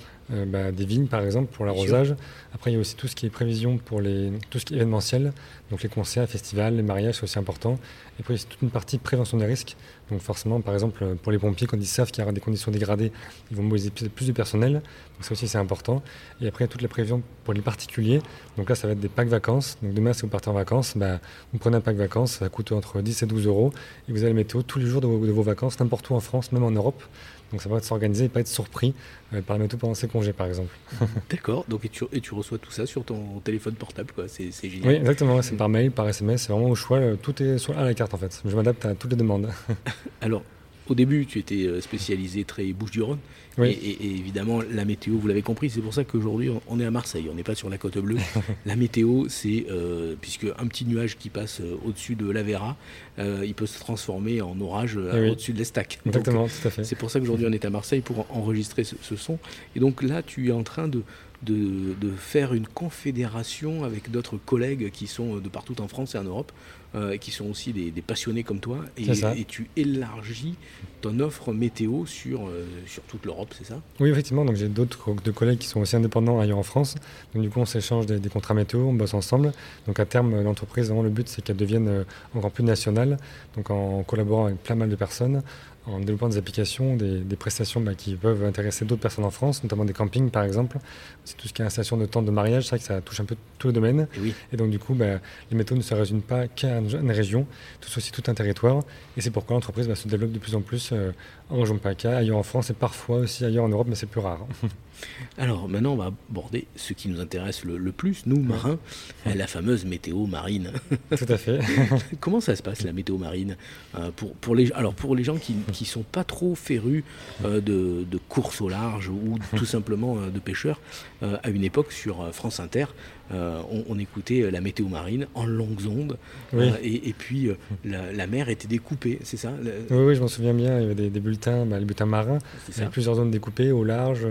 bah, 0.47 0.73
des 0.73 0.85
vignes 0.85 1.07
par 1.07 1.23
exemple, 1.23 1.53
pour 1.53 1.65
l'arrosage. 1.65 2.15
Après 2.55 2.71
il 2.71 2.75
y 2.75 2.77
a 2.77 2.81
aussi 2.81 2.97
tout 2.97 3.09
ce 3.09 3.15
qui 3.15 3.27
est 3.27 3.31
prévision 3.31 3.79
pour 3.79 4.01
les, 4.01 4.33
tout 4.51 4.59
ce 4.59 4.65
qui 4.65 4.75
est 4.75 4.77
événementiel, 4.77 5.33
donc 5.71 5.83
les 5.83 5.89
concerts, 5.89 6.29
festivals, 6.29 6.77
les 6.77 6.83
mariages 6.83 7.17
c'est 7.17 7.25
aussi 7.25 7.39
important. 7.39 7.79
Et 8.19 8.23
puis 8.23 8.35
il 8.35 8.39
y 8.39 8.41
a 8.41 8.45
toute 8.45 8.63
une 8.63 8.71
partie 8.71 8.99
prévention 8.99 9.39
des 9.39 9.47
risques, 9.47 9.77
donc 10.11 10.21
forcément 10.21 10.61
par 10.61 10.75
exemple 10.75 11.17
pour 11.23 11.33
les 11.33 11.39
pompiers 11.39 11.67
quand 11.67 11.77
ils 11.77 11.87
savent 11.87 12.11
qu'il 12.11 12.21
y 12.21 12.25
aura 12.25 12.33
des 12.33 12.41
conditions 12.41 12.71
dégradées, 12.71 13.13
ils 13.51 13.57
vont 13.57 13.63
mobiliser 13.63 13.91
plus 13.91 14.27
de 14.27 14.33
personnel, 14.33 14.75
donc 14.75 14.83
ça 15.23 15.33
aussi 15.33 15.49
c'est 15.49 15.59
important. 15.59 16.03
Et 16.41 16.49
après 16.49 16.65
il 16.65 16.69
y 16.69 16.71
a 16.71 16.73
toute 16.73 16.83
la 16.83 16.89
prévision 16.89 17.23
pour 17.45 17.55
les 17.55 17.63
particuliers, 17.63 18.21
donc 18.57 18.69
là 18.69 18.75
ça 18.75 18.87
va 18.87 18.93
être 18.93 19.01
des 19.01 19.09
packs 19.09 19.29
vacances, 19.29 19.79
donc 19.83 19.95
demain 19.95 20.13
si 20.13 20.23
vous 20.23 20.29
partez 20.29 20.51
en 20.51 20.55
vacances, 20.55 20.95
bah, 20.97 21.21
vous 21.53 21.59
prenez 21.59 21.77
un 21.77 21.81
pack 21.81 21.97
vacances, 21.97 22.33
ça 22.33 22.49
coûte 22.49 22.73
entre 22.73 23.01
10 23.01 23.23
et 23.23 23.27
12 23.27 23.47
euros, 23.47 23.73
et 24.09 24.13
vous 24.13 24.19
avez 24.19 24.29
la 24.29 24.35
météo 24.35 24.63
tous 24.63 24.79
les 24.79 24.87
jours 24.87 25.01
de 25.01 25.07
vos, 25.07 25.43
vacances, 25.43 25.81
n'importe 25.81 26.11
où 26.11 26.15
en 26.15 26.21
France, 26.21 26.53
même 26.53 26.65
en 26.65 26.71
Europe. 26.71 27.03
Donc 27.51 27.63
ça 27.63 27.69
va 27.69 27.79
être 27.79 27.85
s'organiser 27.85 28.27
et 28.27 28.29
pas 28.29 28.41
être 28.41 28.49
surpris 28.49 28.95
euh, 29.35 29.43
par 29.43 29.59
météo 29.59 29.79
pendant 29.79 29.95
ses 29.95 30.09
congés, 30.09 30.33
par 30.33 30.47
exemple. 30.47 30.75
D'accord. 31.31 31.65
Donc 31.69 31.85
et 31.85 31.89
tu, 31.89 32.05
et 32.13 32.21
tu, 32.21 32.35
reçois 32.35 32.59
tout 32.59 32.71
ça 32.71 32.87
sur 32.87 33.05
ton 33.05 33.41
téléphone 33.41 33.75
portable, 33.75 34.13
quoi. 34.13 34.25
C'est, 34.29 34.51
génial. 34.63 34.89
Oui, 34.89 34.95
exactement. 34.95 35.43
C'est 35.43 35.57
par 35.57 35.69
mail, 35.69 35.91
par 35.91 36.09
SMS. 36.09 36.43
C'est 36.43 36.53
vraiment 36.53 36.71
au 36.71 36.75
choix. 36.75 36.99
Euh, 36.99 37.17
tout 37.17 37.43
est 37.43 37.57
à 37.71 37.85
la 37.85 37.95
carte, 37.95 38.15
en 38.15 38.19
fait. 38.19 38.41
Je 38.45 38.55
m'adapte 38.55 38.85
à 38.85 38.95
toutes 38.95 39.11
les 39.11 39.17
demandes. 39.17 39.49
Alors, 40.21 40.43
au 40.91 40.95
début, 40.95 41.25
tu 41.25 41.39
étais 41.39 41.67
euh, 41.67 41.81
spécialisé 41.81 42.43
très 42.43 42.73
Bouches-du-Rhône. 42.73 43.19
Et, 43.63 43.97
évidemment, 44.01 44.61
la 44.73 44.85
météo, 44.85 45.17
vous 45.17 45.29
l'avez 45.29 45.43
compris, 45.43 45.71
c'est 45.71 45.83
pour 45.83 45.93
ça 45.93 46.03
qu'aujourd'hui, 46.03 46.51
on 46.67 46.81
est 46.81 46.85
à 46.85 46.91
Marseille, 46.91 47.29
on 47.31 47.35
n'est 47.35 47.43
pas 47.43 47.55
sur 47.55 47.69
la 47.69 47.79
côte 47.79 47.99
bleue. 47.99 48.17
la 48.67 48.75
météo, 48.75 49.27
c'est, 49.29 49.67
euh, 49.71 50.15
puisque 50.21 50.47
un 50.59 50.67
petit 50.67 50.87
nuage 50.87 51.19
qui 51.19 51.29
passe 51.29 51.61
euh, 51.61 51.77
au-dessus 51.85 52.17
de 52.17 52.29
l'Avera, 52.31 52.77
il 53.19 53.53
peut 53.55 53.67
se 53.67 53.79
transformer 53.79 54.41
en 54.41 54.59
orage 54.63 54.99
eh 54.99 55.29
au-dessus 55.29 55.53
de 55.53 55.59
l'Estac. 55.59 56.01
Exactement, 56.07 56.49
tout 56.49 56.69
à 56.69 56.71
fait. 56.71 56.85
C'est 56.85 56.97
pour 56.97 57.11
ça 57.11 57.21
qu'aujourd'hui, 57.21 57.47
on 57.47 57.53
est 57.53 57.67
à 57.67 57.71
Marseille 57.71 58.01
pour 58.01 58.25
enregistrer 58.31 58.83
ce, 58.83 58.97
son. 59.15 59.39
Et 59.77 59.81
donc 59.81 60.03
là, 60.03 60.23
tu 60.23 60.49
es 60.49 60.53
en 60.53 60.63
train 60.63 60.89
de, 60.89 61.03
de, 61.43 62.11
faire 62.17 62.55
une 62.55 62.67
confédération 62.67 63.85
avec 63.85 64.11
d'autres 64.11 64.39
collègues 64.39 64.91
qui 64.91 65.07
sont 65.07 65.37
de 65.37 65.49
partout 65.51 65.83
en 65.83 65.89
France 65.89 66.15
et 66.15 66.19
en 66.19 66.25
Europe, 66.25 66.51
euh, 66.95 67.17
qui 67.19 67.31
sont 67.31 67.49
aussi 67.49 67.73
des, 67.73 68.03
passionnés 68.03 68.43
comme 68.43 68.59
toi, 68.59 68.79
et, 68.97 69.05
et, 69.11 69.45
tu 69.45 69.71
élargis 69.77 70.57
ton 71.01 71.21
offre 71.21 71.53
météo 71.53 72.05
sur, 72.05 72.49
euh, 72.49 72.67
sur 72.87 73.03
toute 73.05 73.25
l'Europe, 73.25 73.55
c'est 73.57 73.65
ça? 73.65 73.81
Oui, 74.01 74.11
effectivement. 74.11 74.45
Donc 74.45 74.57
j'ai 74.57 74.69
d'autres 74.69 75.15
de 75.23 75.31
collègues 75.31 75.59
qui 75.59 75.69
sont 75.69 75.81
aussi 75.81 75.95
indépendants 75.95 76.41
ailleurs 76.41 76.59
en 76.59 76.65
France. 76.65 76.97
Donc 77.33 77.43
du 77.43 77.51
coup, 77.51 77.61
on 77.61 77.65
s'échange 77.65 78.07
des, 78.07 78.29
contrats 78.29 78.55
météo, 78.55 78.81
on 78.81 78.93
bosse 78.93 79.15
ensemble. 79.15 79.53
Donc 79.87 80.01
à 80.01 80.05
terme, 80.05 80.43
l'entreprise, 80.43 80.87
vraiment, 80.87 81.03
le 81.03 81.11
but, 81.11 81.29
c'est 81.29 81.43
qu'elle 81.43 81.57
devienne 81.57 81.89
euh, 81.89 82.05
encore 82.35 82.51
plus 82.51 82.65
nationale. 82.65 83.19
Donc 83.57 83.71
en 83.71 84.03
collaborant 84.03 84.47
avec 84.47 84.63
plein 84.63 84.75
mal 84.75 84.91
de 84.91 84.97
personnes, 84.97 85.43
en 85.91 86.01
développant 86.01 86.29
des 86.29 86.39
applications, 86.39 86.97
des, 86.97 87.37
prestations 87.37 87.81
bah, 87.81 87.95
qui 87.95 88.15
peuvent 88.15 88.45
intéresser 88.45 88.85
d'autres 88.85 89.01
personnes 89.01 89.25
en 89.25 89.31
France, 89.31 89.63
notamment 89.63 89.85
des 89.85 89.93
campings 89.93 90.31
par 90.31 90.45
exemple. 90.45 90.79
C'est 91.25 91.37
tout 91.37 91.49
ce 91.49 91.53
qui 91.53 91.63
est 91.63 91.65
installation 91.65 91.97
de 91.97 92.07
tentes 92.07 92.27
de 92.27 92.31
mariage, 92.31 92.65
c'est 92.65 92.71
vrai 92.71 92.79
que 92.79 92.85
ça 92.85 93.01
touche 93.01 93.21
un 93.21 93.25
peu 93.25 93.37
tous 93.59 93.69
les 93.69 93.73
domaines. 93.73 94.09
Et, 94.53 94.57
donc 94.57 94.71
du 94.71 94.79
coup, 94.79 94.95
bah, 94.95 95.21
les 95.51 95.57
métaux 95.57 95.75
ne 95.75 95.83
se 95.83 95.95
résument 95.95 96.21
pas 96.21 96.49
qu'à 96.49 96.79
une 96.79 97.11
région, 97.11 97.47
tout 97.81 97.91
aussi 97.97 98.13
tout 98.13 98.23
un 98.27 98.35
territoire. 98.35 98.83
Et 99.17 99.21
c'est 99.21 99.31
pourquoi 99.31 99.55
l'entreprise 99.55 99.89
va 99.89 99.95
se 99.95 100.09
développe 100.09 100.33
de 100.33 100.39
plus 100.39 100.55
en 100.55 100.61
plus 100.61 100.91
euh, 100.93 101.13
en 101.51 101.61
région 101.61 101.79
PACA, 101.79 102.17
ailleurs 102.17 102.39
en 102.39 102.43
France 102.43 102.71
et 102.71 102.75
parfois 102.75 103.19
aussi 103.19 103.45
ailleurs 103.45 103.65
en 103.65 103.69
Europe, 103.69 103.87
mais 103.89 103.97
c'est 103.97 104.07
plus 104.07 104.21
rare. 104.21 104.47
Alors 105.39 105.69
maintenant, 105.69 105.93
on 105.93 105.97
va 105.97 106.13
aborder 106.31 106.67
ce 106.77 106.93
qui 106.93 107.09
nous 107.09 107.21
intéresse 107.21 107.65
le, 107.65 107.93
plus, 107.93 108.27
nous, 108.27 108.41
marins, 108.41 108.79
la 109.27 109.47
fameuse 109.47 109.85
météo 109.85 110.27
marine. 110.27 110.73
Tout 111.17 111.27
à 111.29 111.37
fait. 111.37 111.61
Comment 112.21 112.41
ça 112.41 112.57
se 112.57 112.63
passe, 112.63 112.83
la 112.83 112.93
météo 112.93 113.19
marine 113.19 113.57
euh, 113.97 114.11
pour, 114.15 114.35
pour, 114.35 114.55
les, 114.55 114.73
Alors 114.73 114.95
pour 114.95 115.17
les 115.17 115.25
gens 115.25 115.37
qui 115.37 115.55
ne 115.55 115.87
sont 115.87 116.03
pas 116.03 116.25
trop 116.25 116.55
férus 116.55 117.05
euh, 117.45 117.61
de, 117.61 118.05
de 118.11 118.19
course 118.29 118.61
au 118.61 118.69
large 118.69 119.09
ou 119.09 119.39
tout 119.57 119.65
simplement 119.71 120.17
de 120.17 120.39
pêcheurs, 120.39 120.81
à 121.23 121.51
une 121.51 121.65
époque 121.65 121.93
sur 121.93 122.33
France 122.33 122.61
Inter, 122.61 122.87
euh, 123.33 123.63
on, 123.89 123.99
écoutait 123.99 124.51
la 124.51 124.61
météo 124.61 124.89
marine 124.89 125.27
en 125.35 125.47
longues 125.47 125.87
ondes, 125.87 126.17
euh, 126.55 126.73
et, 126.83 127.13
puis 127.17 127.49
euh, 127.49 127.55
la, 127.85 128.27
mer 128.27 128.49
était 128.49 128.67
découpée, 128.67 129.21
c'est 129.23 129.37
ça 129.37 129.53
oui, 129.91 130.15
je 130.17 130.21
m'en 130.21 130.27
souviens 130.27 130.55
bien, 130.55 130.81
il 130.81 130.83
y 130.83 130.91
avait 130.91 131.11
des, 131.11 131.21
bulletins, 131.21 131.65
bah, 131.65 131.79
les 131.79 131.85
bulletins 131.85 132.07
marins, 132.07 132.39
avec 132.77 132.91
plusieurs 132.91 133.15
zones 133.17 133.31
découpées, 133.31 133.71
au 133.71 133.85
large, 133.85 134.27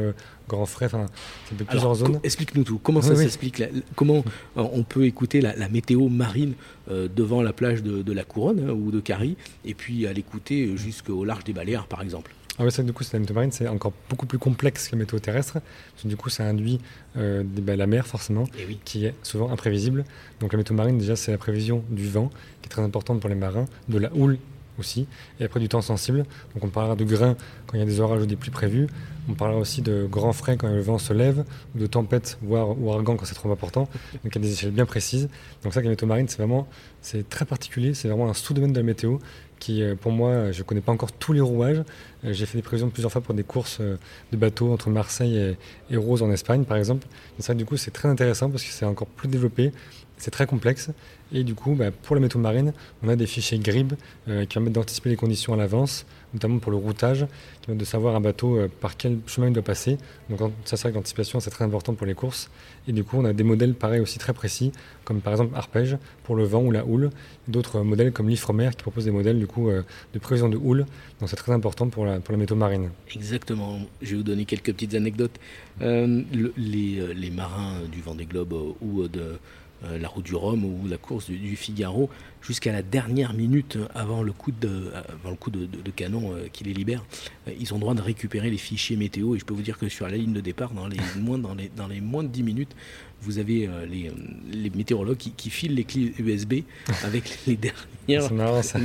grand 0.49 0.65
frais, 0.65 0.87
enfin, 0.87 1.05
plusieurs 1.67 1.95
zones. 1.95 2.19
Explique-nous 2.23 2.63
tout, 2.63 2.79
comment 2.81 3.01
ça 3.01 3.15
s'explique 3.15 3.63
Comment 3.95 4.25
on 4.55 4.83
peut 4.83 5.05
écouter 5.05 5.39
la, 5.39 5.69
météo 5.69 6.09
marine 6.09 6.53
devant 6.89 7.41
la 7.41 7.53
plage 7.53 7.83
de, 7.83 8.13
la 8.13 8.23
Couronne 8.23 8.65
hein, 8.67 8.71
ou 8.71 8.91
de 8.91 8.99
Carie, 8.99 9.37
et 9.63 9.75
puis 9.75 10.07
à 10.07 10.13
l'écouter 10.13 10.75
jusqu'au 10.75 11.23
large 11.23 11.45
des 11.45 11.53
Baléares, 11.53 11.87
par 11.87 12.01
exemple? 12.01 12.31
Ah 12.57 12.65
oui, 12.65 12.71
c'est 12.71 12.83
du 12.83 12.91
coup, 12.91 13.05
la 13.13 13.19
météo 13.19 13.35
marine, 13.35 13.51
c'est 13.51 13.67
encore 13.67 13.93
beaucoup 14.09 14.25
plus 14.25 14.37
complexe 14.37 14.87
que 14.87 14.95
la 14.95 14.99
météo 14.99 15.19
terrestre. 15.19 15.53
Parce 15.53 16.03
que, 16.03 16.07
du 16.07 16.17
coup, 16.17 16.29
ça 16.29 16.43
induit 16.43 16.79
euh, 17.15 17.43
bah, 17.45 17.77
la 17.77 17.87
mer, 17.87 18.05
forcément, 18.05 18.45
eh 18.57 18.75
qui 18.83 19.05
est 19.05 19.13
souvent 19.23 19.49
imprévisible. 19.49 20.03
Donc, 20.41 20.51
la 20.51 20.57
météo 20.57 20.75
marine, 20.75 20.97
déjà, 20.97 21.15
c'est 21.15 21.31
la 21.31 21.37
prévision 21.37 21.83
du 21.89 22.09
vent, 22.09 22.29
qui 22.61 22.67
est 22.67 22.69
très 22.69 22.81
importante 22.81 23.21
pour 23.21 23.29
les 23.29 23.35
marins, 23.35 23.65
de 23.87 23.97
la 23.97 24.13
houle 24.13 24.39
aussi, 24.77 25.07
et 25.39 25.45
après 25.45 25.59
du 25.61 25.69
temps 25.69 25.81
sensible. 25.81 26.25
Donc, 26.53 26.63
on 26.63 26.67
parlera 26.67 26.97
de 26.97 27.05
grains 27.05 27.37
quand 27.69 27.77
il 27.77 27.81
y 27.81 27.83
a 27.83 27.85
des 27.85 27.99
orages 27.99 28.23
ou 28.23 28.25
des 28.25 28.35
pluies 28.35 28.51
prévues. 28.51 28.87
On 29.29 29.33
parlera 29.33 29.59
aussi 29.59 29.83
de 29.83 30.07
grands 30.09 30.33
frais 30.33 30.57
quand 30.57 30.67
le 30.67 30.81
vent 30.81 30.97
se 30.97 31.13
lève, 31.13 31.45
ou 31.75 31.79
de 31.79 31.85
tempêtes, 31.85 32.39
voire 32.41 32.69
ouragan 32.81 33.15
quand 33.15 33.25
c'est 33.25 33.35
trop 33.35 33.51
important. 33.51 33.81
Donc, 34.23 34.33
il 34.33 34.35
y 34.35 34.37
a 34.39 34.41
des 34.41 34.53
échelles 34.53 34.71
bien 34.71 34.87
précises. 34.87 35.29
Donc, 35.63 35.73
ça, 35.73 35.81
la 35.83 35.89
météo 35.89 36.07
marine, 36.07 36.27
c'est 36.27 36.39
vraiment 36.39 36.67
très 37.29 37.45
particulier. 37.45 37.93
C'est 37.93 38.07
vraiment 38.07 38.27
un 38.27 38.33
sous-domaine 38.33 38.73
de 38.73 38.79
la 38.79 38.83
météo 38.83 39.19
qui, 39.59 39.83
pour 40.01 40.11
moi, 40.11 40.51
je 40.51 40.59
ne 40.59 40.63
connais 40.63 40.81
pas 40.81 40.91
encore 40.91 41.11
tous 41.11 41.33
les 41.33 41.41
rouages. 41.41 41.83
J'ai 42.23 42.47
fait 42.47 42.57
des 42.57 42.63
prévisions 42.63 42.89
plusieurs 42.89 43.11
fois 43.11 43.21
pour 43.21 43.35
des 43.35 43.43
courses 43.43 43.81
de 43.81 44.37
bateaux 44.37 44.73
entre 44.73 44.89
Marseille 44.89 45.55
et, 45.91 45.97
Rose 45.97 46.23
en 46.23 46.31
Espagne, 46.31 46.63
par 46.63 46.77
exemple. 46.77 47.05
Et 47.37 47.43
ça, 47.43 47.53
du 47.53 47.65
coup, 47.65 47.77
c'est 47.77 47.91
très 47.91 48.09
intéressant 48.09 48.49
parce 48.49 48.63
que 48.63 48.71
c'est 48.71 48.85
encore 48.85 49.07
plus 49.07 49.27
développé. 49.27 49.71
C'est 50.17 50.31
très 50.31 50.47
complexe. 50.47 50.89
Et 51.31 51.43
du 51.43 51.53
coup, 51.53 51.75
bah, 51.75 51.91
pour 51.91 52.15
la 52.15 52.21
méthode 52.21 52.41
marine, 52.41 52.73
on 53.03 53.09
a 53.09 53.15
des 53.15 53.27
fichiers 53.27 53.59
GRIB 53.59 53.93
qui 54.25 54.47
permettent 54.47 54.73
d'anticiper 54.73 55.09
les 55.09 55.15
conditions 55.15 55.53
à 55.53 55.57
l'avance, 55.57 56.07
notamment 56.33 56.59
pour 56.59 56.71
le 56.71 56.77
routage, 56.77 57.25
de 57.67 57.85
savoir 57.85 58.15
un 58.15 58.21
bateau 58.21 58.57
euh, 58.57 58.67
par 58.81 58.97
quel 58.97 59.19
chemin 59.27 59.47
il 59.47 59.53
doit 59.53 59.63
passer. 59.63 59.97
Donc 60.29 60.39
ça, 60.65 60.77
c'est 60.77 60.87
vrai 60.87 60.91
l'anticipation, 60.93 61.39
c'est 61.39 61.49
très 61.49 61.65
important 61.65 61.93
pour 61.93 62.05
les 62.05 62.13
courses. 62.13 62.49
Et 62.87 62.93
du 62.93 63.03
coup, 63.03 63.17
on 63.17 63.25
a 63.25 63.33
des 63.33 63.43
modèles 63.43 63.73
pareils 63.73 63.99
aussi 63.99 64.19
très 64.19 64.33
précis, 64.33 64.71
comme 65.03 65.21
par 65.21 65.33
exemple 65.33 65.55
Arpège 65.55 65.97
pour 66.23 66.35
le 66.35 66.43
vent 66.43 66.61
ou 66.61 66.71
la 66.71 66.85
houle. 66.85 67.09
D'autres 67.47 67.81
modèles 67.81 68.11
comme 68.11 68.29
l'Ifremer 68.29 68.69
qui 68.75 68.83
propose 68.83 69.05
des 69.05 69.11
modèles 69.11 69.39
du 69.39 69.47
coup, 69.47 69.69
euh, 69.69 69.83
de 70.13 70.19
prévision 70.19 70.49
de 70.49 70.57
houle. 70.57 70.85
Donc 71.19 71.29
c'est 71.29 71.35
très 71.35 71.51
important 71.51 71.89
pour 71.89 72.05
la, 72.05 72.19
pour 72.19 72.31
la 72.31 72.37
météo 72.37 72.55
marine. 72.55 72.89
Exactement. 73.13 73.79
Je 74.01 74.11
vais 74.11 74.17
vous 74.17 74.23
donner 74.23 74.45
quelques 74.45 74.73
petites 74.73 74.95
anecdotes. 74.95 75.39
Euh, 75.81 76.23
les, 76.57 77.31
marins 77.31 77.81
du 77.91 78.01
Vendée 78.01 78.25
Globe 78.25 78.53
ou 78.81 79.07
de 79.07 79.39
euh, 79.85 79.97
la 79.97 80.09
route 80.09 80.25
du 80.25 80.35
Rhum 80.35 80.65
ou 80.65 80.87
la 80.89 80.97
course 80.97 81.29
du, 81.29 81.55
Figaro 81.55 82.09
jusqu'à 82.41 82.71
la 82.71 82.81
dernière 82.81 83.33
minute 83.33 83.77
avant 83.93 84.23
le 84.23 84.31
coup 84.31 84.51
de, 84.51 84.91
avant 84.95 85.31
le 85.31 85.35
coup 85.35 85.51
de, 85.51 85.67
canon 85.91 86.33
euh, 86.33 86.47
qui 86.51 86.63
les 86.63 86.73
libère. 86.73 87.03
Euh, 87.47 87.51
ils 87.59 87.73
ont 87.73 87.79
droit 87.79 87.93
de 87.93 88.01
récupérer 88.01 88.49
les 88.49 88.57
fichiers 88.57 88.95
météo 88.95 89.35
et 89.35 89.39
je 89.39 89.45
peux 89.45 89.53
vous 89.53 89.61
dire 89.61 89.77
que 89.77 89.89
sur 89.89 90.07
la 90.07 90.17
ligne 90.17 90.33
de 90.33 90.41
départ, 90.41 90.71
dans 90.71 90.87
les 90.87 90.97
moins, 91.19 91.37
dans 91.37 91.55
les, 91.55 91.69
dans 91.75 91.87
les 91.87 92.01
moins 92.01 92.23
de 92.23 92.29
10 92.29 92.43
minutes, 92.43 92.75
vous 93.21 93.37
avez 93.37 93.67
euh, 93.67 93.85
les, 93.85 94.11
les, 94.51 94.69
météorologues 94.69 95.17
qui, 95.17 95.49
filent 95.49 95.75
les 95.75 95.83
clés 95.83 96.13
USB 96.19 96.63
avec 97.03 97.45
les 97.47 97.57
dernières, 97.57 98.29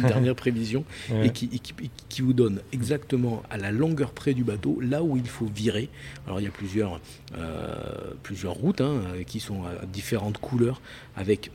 dernières 0.03 0.35
prévisions 0.35 0.85
et, 1.23 1.31
qui, 1.31 1.49
qui, 2.09 2.23
vous 2.23 2.33
donnent 2.33 2.61
exactement 2.73 3.43
à 3.51 3.57
la 3.57 3.71
longueur 3.71 4.11
près 4.13 4.35
du 4.35 4.43
bateau 4.45 4.81
là 4.81 5.03
où 5.03 5.17
il 5.17 5.29
faut 5.29 5.47
virer. 5.47 5.89
Alors 6.27 6.41
il 6.41 6.45
y 6.45 6.49
a 6.49 6.51
plusieurs, 6.51 7.01
euh, 7.37 7.75
plusieurs 8.23 8.55
routes 8.55 8.81
hein, 8.81 9.03
qui 9.27 9.41
sont 9.41 9.63
à 9.65 9.87
différentes 9.87 10.39
couleurs 10.39 10.81
avec 11.17 11.51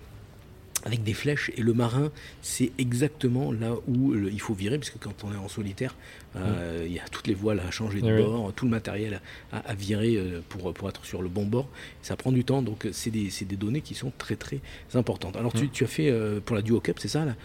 avec 0.85 1.03
des 1.03 1.13
flèches 1.13 1.51
et 1.55 1.61
le 1.61 1.73
marin 1.73 2.11
c'est 2.41 2.71
exactement 2.77 3.51
là 3.51 3.73
où 3.87 4.15
il 4.15 4.39
faut 4.39 4.53
virer 4.53 4.77
puisque 4.77 4.97
quand 4.99 5.23
on 5.23 5.33
est 5.33 5.37
en 5.37 5.47
solitaire 5.47 5.95
euh, 6.35 6.83
il 6.85 6.93
y 6.93 6.99
a 6.99 7.07
toutes 7.11 7.27
les 7.27 7.33
voiles 7.33 7.59
à 7.59 7.71
changer 7.71 8.01
de 8.01 8.21
bord 8.21 8.53
tout 8.53 8.65
le 8.65 8.71
matériel 8.71 9.19
à, 9.51 9.73
virer 9.73 10.15
euh, 10.15 10.41
pour, 10.47 10.73
pour 10.73 10.87
être 10.87 11.03
sur 11.03 11.21
le 11.21 11.29
bon 11.29 11.45
bord. 11.45 11.67
Ça 12.01 12.15
prend 12.15 12.31
du 12.31 12.43
temps 12.43 12.61
donc 12.61 12.87
c'est 12.91 13.09
des, 13.09 13.29
des, 13.41 13.55
données 13.55 13.81
qui 13.81 13.95
sont 13.95 14.11
très 14.17 14.35
très 14.35 14.59
importantes. 14.93 15.35
Alors 15.37 15.53
tu, 15.53 15.69
tu, 15.69 15.83
as 15.83 15.87
fait 15.87 16.09
euh, 16.09 16.39
pour 16.39 16.55
la 16.55 16.61
Duo 16.61 16.79
Cup 16.79 16.97
c'est 16.99 17.07
ça 17.07 17.25
là 17.25 17.35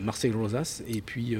Marseille 0.00 0.32
Rosas 0.32 0.82
et 0.88 1.00
puis 1.00 1.36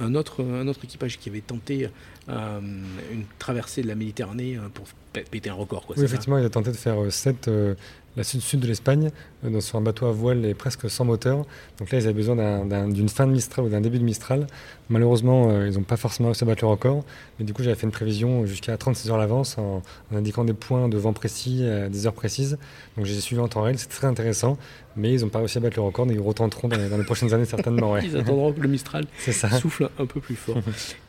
un, 0.00 0.14
autre, 0.14 0.44
un 0.44 0.66
autre 0.68 0.84
équipage 0.84 1.18
qui 1.18 1.28
avait 1.28 1.40
tenté 1.40 1.88
une 2.28 3.24
traversée 3.38 3.82
de 3.82 3.88
la 3.88 3.94
Méditerranée 3.94 4.58
pour 4.74 4.86
péter 5.12 5.50
un 5.50 5.54
record 5.54 5.86
quoi, 5.86 5.96
oui 5.98 6.04
effectivement 6.04 6.38
il 6.38 6.44
a 6.44 6.50
tenté 6.50 6.70
de 6.70 6.76
faire 6.76 7.10
7 7.10 7.50
la 8.16 8.24
sud-sud 8.24 8.60
de 8.60 8.66
l'Espagne, 8.66 9.10
euh, 9.44 9.60
sur 9.60 9.78
un 9.78 9.80
bateau 9.80 10.06
à 10.06 10.12
voile 10.12 10.44
et 10.44 10.54
presque 10.54 10.88
sans 10.90 11.04
moteur. 11.04 11.44
Donc 11.78 11.90
là, 11.90 11.98
ils 11.98 12.04
avaient 12.04 12.14
besoin 12.14 12.64
d'une 12.86 13.08
fin 13.08 13.26
de 13.26 13.32
Mistral 13.32 13.66
ou 13.66 13.68
d'un 13.68 13.80
début 13.80 13.98
de 13.98 14.04
Mistral. 14.04 14.46
Malheureusement, 14.88 15.50
euh, 15.50 15.68
ils 15.68 15.74
n'ont 15.74 15.84
pas 15.84 15.96
forcément 15.96 16.28
réussi 16.28 16.44
à 16.44 16.46
battre 16.46 16.64
le 16.64 16.70
record. 16.70 17.04
Mais 17.38 17.44
du 17.44 17.52
coup, 17.52 17.62
j'avais 17.62 17.76
fait 17.76 17.86
une 17.86 17.92
prévision 17.92 18.46
jusqu'à 18.46 18.76
36 18.76 19.10
heures 19.10 19.16
à 19.16 19.18
l'avance 19.18 19.58
en, 19.58 19.82
indiquant 20.14 20.44
des 20.44 20.54
points 20.54 20.88
de 20.88 20.96
vent 20.96 21.12
précis 21.12 21.64
à 21.64 21.88
des 21.88 22.06
heures 22.06 22.14
précises. 22.14 22.58
Donc 22.96 23.06
j'ai 23.06 23.20
suivi 23.20 23.40
en 23.40 23.48
temps 23.48 23.62
réel, 23.62 23.78
c'est 23.78 23.88
très 23.88 24.06
intéressant. 24.06 24.56
Mais 24.96 25.12
ils 25.12 25.20
n'ont 25.20 25.28
pas 25.28 25.38
réussi 25.40 25.58
à 25.58 25.60
battre 25.60 25.76
le 25.76 25.82
record, 25.82 26.06
mais 26.06 26.14
ils 26.14 26.20
retenteront 26.20 26.68
dans 26.68 26.76
les, 26.76 27.04
prochaines 27.04 27.32
années 27.34 27.44
certainement. 27.44 27.96
ils 27.98 28.16
attendront 28.16 28.52
que 28.52 28.60
le 28.60 28.68
Mistral 28.68 29.06
souffle 29.60 29.90
un 29.98 30.06
peu 30.06 30.20
plus 30.20 30.36
fort. 30.36 30.56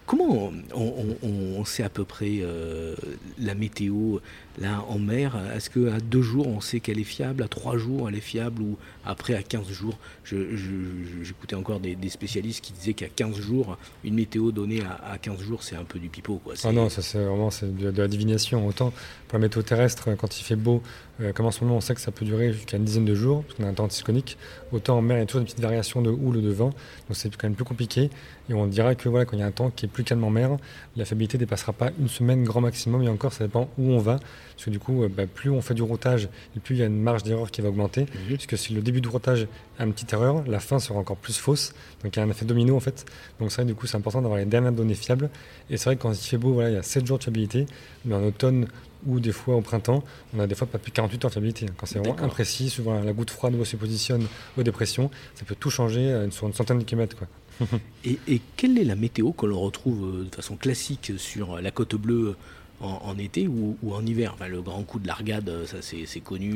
Comment 0.08 0.54
on, 0.74 1.66
sait 1.66 1.84
à 1.84 1.90
peu 1.90 2.06
près 2.06 2.40
euh, 2.40 2.96
la 3.40 3.56
météo 3.56 4.20
là 4.58 4.82
en 4.88 5.00
mer? 5.00 5.38
Est-ce 5.54 5.70
qu'à 5.70 6.00
deux 6.00 6.22
jours 6.22 6.48
on 6.48 6.62
sait 6.62 6.80
qu'elle 6.80 6.98
est 6.98 7.04
fiable, 7.04 7.44
à 7.44 7.50
trois 7.50 7.78
jours 7.78 8.08
elle 8.08 8.16
est 8.16 8.22
fiable? 8.22 8.62
Ou 8.62 8.78
après 9.04 9.34
à 9.34 9.44
15 9.44 9.68
jours? 9.70 9.98
J'écoutais 10.24 11.58
encore 11.58 11.82
des, 11.82 11.98
spécialistes 12.08 12.64
qui 12.64 12.72
disaient 12.72 12.94
qu'à 12.94 13.10
15 13.10 13.38
jours, 13.42 13.78
une 14.06 14.14
météo 14.14 14.54
donnée 14.54 14.82
à, 14.82 15.18
15 15.18 15.42
jours 15.42 15.62
c'est 15.62 15.76
un 15.76 15.84
peu 15.84 16.00
du 16.00 16.08
pipeau. 16.08 16.40
Quoi. 16.42 16.54
Ah 16.64 16.72
non, 16.72 16.88
ça 16.88 17.02
c'est 17.02 17.20
vraiment 17.20 17.50
de, 17.62 17.92
de, 17.92 18.02
la 18.02 18.08
divination. 18.08 18.66
Autant 18.66 18.94
pour 19.28 19.40
la 19.40 19.40
météo 19.40 19.62
terrestre, 19.62 20.16
quand 20.16 20.40
il 20.40 20.44
fait 20.44 20.56
beau, 20.56 20.82
euh, 21.22 21.34
comme 21.34 21.46
en 21.46 21.52
ce 21.52 21.64
moment 21.64 21.78
on 21.78 21.82
sait 21.82 21.96
que 21.96 22.02
ça 22.02 22.12
peut 22.12 22.26
durer 22.26 22.54
jusqu'à 22.54 22.78
une 22.78 22.84
dizaine 22.84 23.06
de 23.06 23.16
jours, 23.16 23.44
parce 23.44 23.56
qu'on 23.56 23.64
a 23.64 23.68
un 23.68 23.74
temps 23.74 23.86
anticyclonique, 23.86 24.38
autant 24.72 24.98
en 24.98 25.02
mer 25.02 25.18
il 25.18 25.22
y 25.22 25.24
a 25.24 25.26
toujours 25.26 25.42
des 25.42 25.46
petites 25.46 25.62
variations 25.62 26.02
de 26.02 26.10
houle 26.10 26.38
ou 26.38 26.42
de 26.42 26.52
vent, 26.52 26.70
donc 26.70 27.14
c'est 27.14 27.36
quand 27.36 27.48
même 27.48 27.56
plus 27.56 27.66
compliqué. 27.66 28.10
Et 28.50 28.54
on 28.54 28.66
dira 28.66 28.96
que 28.96 29.10
voilà, 29.10 29.26
quand 29.26 29.36
il 29.36 29.42
y 29.42 29.44
a 29.44 29.46
un 29.46 29.52
temps 29.52 29.70
qui 29.70 29.86
est 29.86 29.90
plus 29.90 30.06
calme 30.06 30.24
en 30.24 30.30
mer, 30.30 30.58
la 30.96 31.04
fiabilité 31.04 31.38
dépassera 31.38 31.74
pas 31.74 31.92
une 32.00 32.08
semaine 32.08 32.44
grand 32.44 32.62
maximum, 32.62 33.04
et 33.04 33.10
encore 33.10 33.34
ça 33.34 33.46
dépend 33.46 33.70
où 33.78 33.92
on 33.92 34.00
va, 34.00 34.20
parce 34.54 34.66
que 34.66 34.70
du 34.70 34.80
coup, 34.80 35.04
euh, 35.04 35.10
bah, 35.10 35.24
plus 35.28 35.50
on 35.50 35.62
fait 35.62 35.74
du 35.74 35.82
routage, 35.82 36.30
et 36.56 36.60
plus 36.60 36.76
il 36.76 36.80
y 36.80 36.84
a 36.84 36.86
une 36.86 37.02
marge 37.02 37.24
d'erreur 37.24 37.52
qui 37.52 37.62
va 37.62 37.70
augmenter, 37.70 38.02
mhm. 38.02 38.38
puisque 38.38 38.58
si 38.58 38.74
le 38.74 38.82
début 38.82 39.02
du 39.02 39.10
routage 39.10 39.48
a 39.80 39.86
une 39.86 39.94
petite 39.94 40.14
erreur, 40.14 40.44
la 40.48 40.60
fin 40.60 40.80
sera 40.80 41.00
encore 41.00 41.18
plus 41.18 41.38
fausse, 41.38 41.74
donc 42.04 42.16
il 42.16 42.20
y 42.20 42.22
a 42.22 42.26
un 42.26 42.30
effet 42.30 42.46
domino 42.46 42.76
en 42.76 42.80
fait. 42.80 43.06
Donc 43.40 43.52
c'est 43.52 43.62
vrai, 43.62 43.66
du 43.66 43.76
coup, 43.76 43.88
c'est 43.88 43.98
important 43.98 44.22
d'avoir 44.22 44.40
les 44.40 44.46
dernières 44.46 44.72
données 44.72 44.96
fiables. 44.96 45.30
Et 45.70 45.78
c'est 45.78 45.86
vrai 45.86 45.96
que 45.96 46.02
quand 46.02 46.14
il 46.14 46.28
fait 46.28 46.38
beau, 46.38 46.54
voilà, 46.54 46.70
il 46.70 46.76
y 46.76 46.78
a 46.80 46.84
7 46.84 47.06
jours 47.06 47.18
de 47.18 47.24
fiabilité, 47.24 47.66
mais 48.06 48.16
en 48.16 48.24
automne 48.24 48.68
ou 49.06 49.20
des 49.20 49.32
fois 49.32 49.56
au 49.56 49.62
printemps, 49.62 50.04
on 50.36 50.40
a 50.40 50.48
des 50.48 50.56
fois 50.56 50.68
pas 50.68 50.78
plus 50.78 50.92
de 50.92 50.96
48 50.96 51.26
heures 51.26 51.30
de 51.30 51.34
fiabilité. 51.34 51.66
Quand 51.78 51.86
c'est 51.86 52.00
vraiment 52.00 52.20
imprécis, 52.20 52.70
souvent 52.70 53.00
la 53.02 53.14
goutte 53.14 53.32
froide 53.32 53.56
où 53.56 53.66
se 53.66 53.76
positionne 53.76 54.26
aux 54.58 54.64
dépressions, 54.64 55.12
ça 55.36 55.46
peut 55.46 55.56
tout 55.60 55.70
changer 55.70 56.28
sur 56.32 56.48
une 56.48 56.54
centaine 56.54 56.80
de 56.80 56.84
kilomètres. 56.84 57.16
Quoi. 57.18 57.28
et, 58.06 58.20
et, 58.28 58.42
quelle 58.56 58.78
est 58.78 58.84
la 58.84 58.96
météo 58.96 59.32
que 59.32 59.46
l'on 59.46 59.60
retrouve 59.60 60.06
euh, 60.06 60.24
de 60.26 60.36
façon 60.36 60.56
classique 60.56 61.14
sur 61.18 61.60
la 61.60 61.72
côte 61.72 61.96
bleue 61.96 62.36
en, 62.80 63.18
été 63.18 63.48
ou, 63.48 63.78
en 63.90 64.06
hiver. 64.06 64.36
le 64.48 64.62
grand 64.62 64.84
coup 64.84 65.00
de 65.00 65.08
l'argade, 65.08 65.50
euh, 65.50 65.66
ça 65.66 65.78
c'est 65.82 66.20
connu, 66.20 66.56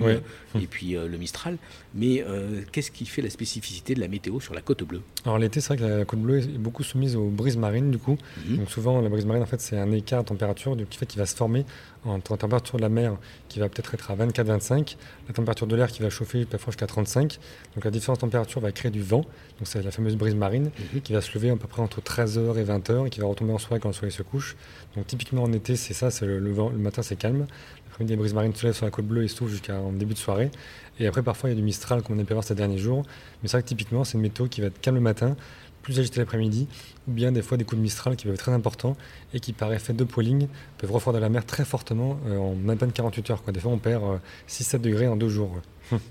et 0.59 0.67
puis 0.67 0.91
le 0.91 1.17
Mistral. 1.17 1.57
Mais 1.93 2.23
qu'est-ce 2.71 2.91
qui 2.91 3.05
fait 3.05 3.21
la 3.21 3.29
spécificité 3.29 3.95
de 3.95 3.99
la 3.99 4.07
météo 4.07 4.39
sur 4.39 4.53
la 4.53 4.61
côte 4.61 4.83
bleue? 4.83 5.01
Alors 5.25 5.37
l'été, 5.37 5.61
c'est 5.61 5.75
vrai 5.75 5.77
que 5.77 5.83
la 5.99 6.05
côte 6.05 6.19
bleue 6.19 6.39
est 6.39 6.57
beaucoup 6.57 6.83
soumise 6.83 7.15
aux 7.15 7.27
brises 7.27 7.57
marines, 7.57 7.91
du 7.91 7.97
coup. 7.97 8.17
Mhm. 8.47 8.57
Donc 8.57 8.71
souvent, 8.71 9.01
la 9.01 9.09
brise 9.09 9.25
marine, 9.25 9.43
en 9.43 9.47
fait, 9.47 9.61
c'est 9.61 9.77
un 9.77 9.91
écart 9.91 10.23
de 10.23 10.29
température 10.29 10.75
qui 10.89 10.97
fait 10.97 11.05
qu'il 11.05 11.19
va 11.19 11.25
se 11.25 11.35
former 11.35 11.65
entre 12.05 12.33
la 12.33 12.37
température 12.37 12.77
de 12.77 12.81
la 12.81 12.89
mer 12.89 13.17
qui 13.47 13.59
va 13.59 13.69
peut-être 13.69 13.93
être 13.93 14.11
à 14.11 14.15
24-25, 14.15 14.95
la 15.27 15.33
température 15.33 15.67
de 15.67 15.75
l'air 15.75 15.91
qui 15.91 16.01
va 16.01 16.09
chauffer 16.09 16.45
parfois 16.45 16.71
jusqu'à 16.71 16.87
35. 16.87 17.37
Donc 17.75 17.85
la 17.85 17.91
différence 17.91 18.17
de 18.17 18.21
température 18.21 18.61
va 18.61 18.71
créer 18.71 18.91
du 18.91 19.01
vent, 19.01 19.21
donc 19.21 19.65
c'est 19.65 19.83
la 19.83 19.91
fameuse 19.91 20.15
brise 20.15 20.35
marine, 20.35 20.71
mhm. 20.93 21.01
qui 21.01 21.13
va 21.13 21.21
se 21.21 21.33
lever 21.33 21.49
à 21.49 21.55
peu 21.55 21.67
près 21.67 21.81
entre 21.81 22.01
13h 22.01 22.57
et 22.57 22.63
20h 22.63 23.07
et 23.07 23.09
qui 23.09 23.19
va 23.19 23.27
retomber 23.27 23.53
en 23.53 23.57
soirée 23.57 23.79
quand 23.79 23.89
le 23.89 23.93
soleil 23.93 24.11
se 24.11 24.23
couche. 24.23 24.55
Donc 24.95 25.07
typiquement 25.07 25.43
en 25.43 25.53
été, 25.53 25.75
c'est 25.75 25.93
ça, 25.93 26.10
c'est 26.11 26.25
le, 26.25 26.51
vent, 26.51 26.69
le 26.69 26.77
matin 26.77 27.01
c'est 27.01 27.15
calme. 27.15 27.47
L'après-midi, 27.87 28.13
les 28.13 28.17
brises 28.17 28.33
marines 28.33 28.53
se 28.53 28.65
lèvent 28.65 28.75
sur 28.75 28.85
la 28.85 28.91
côte 28.91 29.05
bleue 29.05 29.23
et 29.23 29.27
soufflent 29.27 29.51
jusqu'en 29.51 29.91
début 29.91 30.13
de 30.13 30.19
soirée. 30.19 30.51
Et 30.99 31.07
après, 31.07 31.23
parfois, 31.23 31.49
il 31.49 31.53
y 31.53 31.55
a 31.55 31.59
du 31.59 31.63
Mistral, 31.63 32.03
comme 32.03 32.17
on 32.17 32.21
a 32.21 32.23
pu 32.23 32.33
voir 32.33 32.43
ces 32.43 32.55
derniers 32.55 32.77
jours. 32.77 33.03
Mais 33.41 33.49
c'est 33.49 33.57
vrai 33.57 33.63
que 33.63 33.67
typiquement, 33.67 34.03
c'est 34.03 34.13
une 34.13 34.21
météo 34.21 34.47
qui 34.47 34.61
va 34.61 34.67
être 34.67 34.79
calme 34.79 34.95
le 34.95 35.01
matin, 35.01 35.35
plus 35.81 35.99
agité 35.99 36.19
l'après-midi, 36.19 36.67
ou 37.07 37.11
bien 37.11 37.31
des 37.31 37.41
fois 37.41 37.57
des 37.57 37.65
coups 37.65 37.77
de 37.77 37.83
Mistral 37.83 38.15
qui 38.15 38.25
peuvent 38.25 38.35
être 38.35 38.41
très 38.41 38.53
importants 38.53 38.95
et 39.33 39.39
qui, 39.39 39.51
par 39.51 39.73
effet 39.73 39.93
de 39.93 40.03
pooling, 40.03 40.47
peuvent 40.77 40.91
refroidir 40.91 41.21
la 41.21 41.29
mer 41.29 41.45
très 41.45 41.65
fortement 41.65 42.19
euh, 42.27 42.37
en 42.37 42.69
à 42.69 42.75
peine 42.75 42.91
48 42.91 43.31
heures. 43.31 43.43
Quoi. 43.43 43.51
Des 43.51 43.59
fois, 43.59 43.71
on 43.71 43.77
perd 43.79 44.03
6-7 44.47 44.75
euh, 44.75 44.79
degrés 44.79 45.07
en 45.07 45.15
deux 45.15 45.29
jours. 45.29 45.59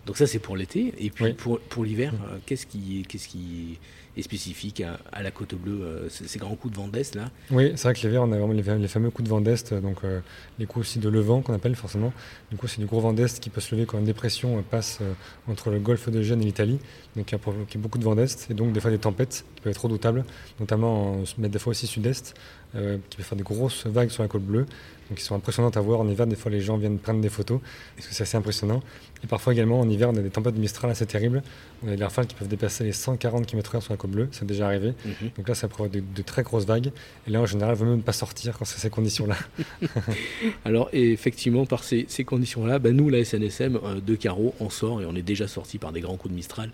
Donc 0.06 0.16
ça, 0.16 0.26
c'est 0.26 0.38
pour 0.38 0.56
l'été. 0.56 0.92
Et 0.98 1.10
puis 1.10 1.32
pour, 1.34 1.60
pour 1.60 1.84
l'hiver, 1.84 2.12
euh, 2.14 2.38
qu'est-ce 2.46 2.66
qui, 2.66 3.04
qu'est-ce 3.08 3.28
qui 3.28 3.78
est 4.16 4.22
spécifique 4.22 4.82
à, 5.12 5.22
la 5.22 5.30
côte 5.30 5.54
bleue, 5.54 5.80
euh, 5.82 6.08
ces 6.08 6.38
grands 6.38 6.54
coups 6.54 6.74
de 6.74 6.78
vent 6.80 6.88
d'est 6.88 7.14
là. 7.14 7.30
Oui, 7.50 7.72
c'est 7.76 7.84
vrai 7.84 7.94
que 7.94 8.00
l'hiver, 8.00 8.22
on 8.22 8.32
a 8.32 8.38
vraiment 8.38 8.52
les, 8.52 8.88
fameux 8.88 9.10
coups 9.10 9.24
de 9.24 9.30
vent 9.30 9.40
d'est, 9.40 9.72
donc 9.74 9.98
euh, 10.04 10.20
les 10.58 10.66
coups 10.66 10.86
aussi 10.86 10.98
de 10.98 11.08
levant 11.08 11.42
qu'on 11.42 11.54
appelle 11.54 11.76
forcément. 11.76 12.12
Du 12.50 12.56
coup, 12.56 12.66
c'est 12.66 12.80
du 12.80 12.86
gros 12.86 13.00
vent 13.00 13.12
d'est 13.12 13.40
qui 13.40 13.50
peut 13.50 13.60
se 13.60 13.74
lever 13.74 13.86
quand 13.86 13.98
une 13.98 14.04
dépression 14.04 14.62
passe 14.62 15.00
entre 15.48 15.70
le 15.70 15.78
golfe 15.78 16.08
de 16.08 16.22
Gênes 16.22 16.42
et 16.42 16.44
l'Italie, 16.44 16.78
donc 17.16 17.26
qui 17.26 17.34
a 17.34 17.38
provoqué 17.38 17.78
beaucoup 17.78 17.98
de 17.98 18.04
vent 18.04 18.14
d'est, 18.14 18.50
et 18.50 18.54
donc 18.54 18.72
des 18.72 18.80
fois 18.80 18.90
des 18.90 18.98
tempêtes 18.98 19.44
qui 19.54 19.62
peuvent 19.62 19.70
être 19.70 19.84
redoutables, 19.84 20.24
notamment 20.58 21.22
mais 21.38 21.48
des 21.48 21.58
fois 21.58 21.70
aussi 21.70 21.86
sud-est, 21.86 22.34
qui 22.72 23.16
peut 23.16 23.22
faire 23.22 23.36
des 23.36 23.44
grosses 23.44 23.86
vagues 23.86 24.10
sur 24.10 24.22
la 24.22 24.28
côte 24.28 24.42
bleue 24.42 24.66
donc 25.10 25.20
ils 25.20 25.24
sont 25.24 25.34
impressionnantes 25.34 25.76
à 25.76 25.80
voir 25.80 26.00
en 26.00 26.08
hiver. 26.08 26.26
Des 26.28 26.36
fois, 26.36 26.52
les 26.52 26.60
gens 26.60 26.76
viennent 26.76 26.98
prendre 26.98 27.20
des 27.20 27.28
photos 27.28 27.60
parce 27.96 28.06
que 28.06 28.14
c'est 28.14 28.22
assez 28.22 28.36
impressionnant? 28.36 28.80
Et 29.22 29.26
parfois 29.26 29.52
également, 29.52 29.80
en 29.80 29.88
hiver, 29.88 30.08
on 30.08 30.16
a 30.16 30.20
des 30.20 30.30
tempêtes 30.30 30.54
de 30.54 30.60
Mistral 30.60 30.90
assez 30.90 31.04
terribles. 31.04 31.42
On 31.84 31.88
a 31.88 31.96
des 31.96 32.02
rafales 32.02 32.26
qui 32.26 32.34
peuvent 32.34 32.48
dépasser 32.48 32.84
les 32.84 32.92
140 32.92 33.44
km/h 33.44 33.80
sur 33.80 33.92
la 33.92 33.96
côte 33.96 34.12
bleue. 34.12 34.28
C'est 34.30 34.46
déjà 34.46 34.66
arrivé. 34.66 34.94
Mhm. 35.04 35.30
Donc 35.36 35.48
là, 35.48 35.54
ça 35.54 35.68
provoque 35.68 35.92
de, 35.92 36.22
très 36.22 36.42
grosses 36.42 36.64
vagues. 36.64 36.92
Et 37.26 37.30
là, 37.30 37.40
en 37.40 37.46
général, 37.46 37.74
il 37.74 37.78
vaut 37.78 37.86
mieux 37.86 37.96
ne 37.96 38.02
pas 38.02 38.12
sortir 38.12 38.56
quand 38.56 38.64
c'est 38.64 38.78
ces 38.78 38.88
conditions-là. 38.88 39.36
Alors, 40.64 40.88
effectivement, 40.92 41.66
par 41.66 41.82
ces, 41.82 42.06
conditions-là, 42.24 42.78
bah, 42.78 42.92
nous, 42.92 43.08
la 43.08 43.24
SNSM 43.24 43.80
euh, 43.82 44.00
de 44.00 44.14
Carreau, 44.14 44.54
on 44.60 44.70
sort 44.70 45.02
et 45.02 45.06
on 45.06 45.14
est 45.16 45.22
déjà 45.22 45.48
sorti 45.48 45.78
par 45.78 45.92
des 45.92 46.00
grands 46.00 46.16
coups 46.16 46.30
de 46.30 46.36
Mistral. 46.36 46.70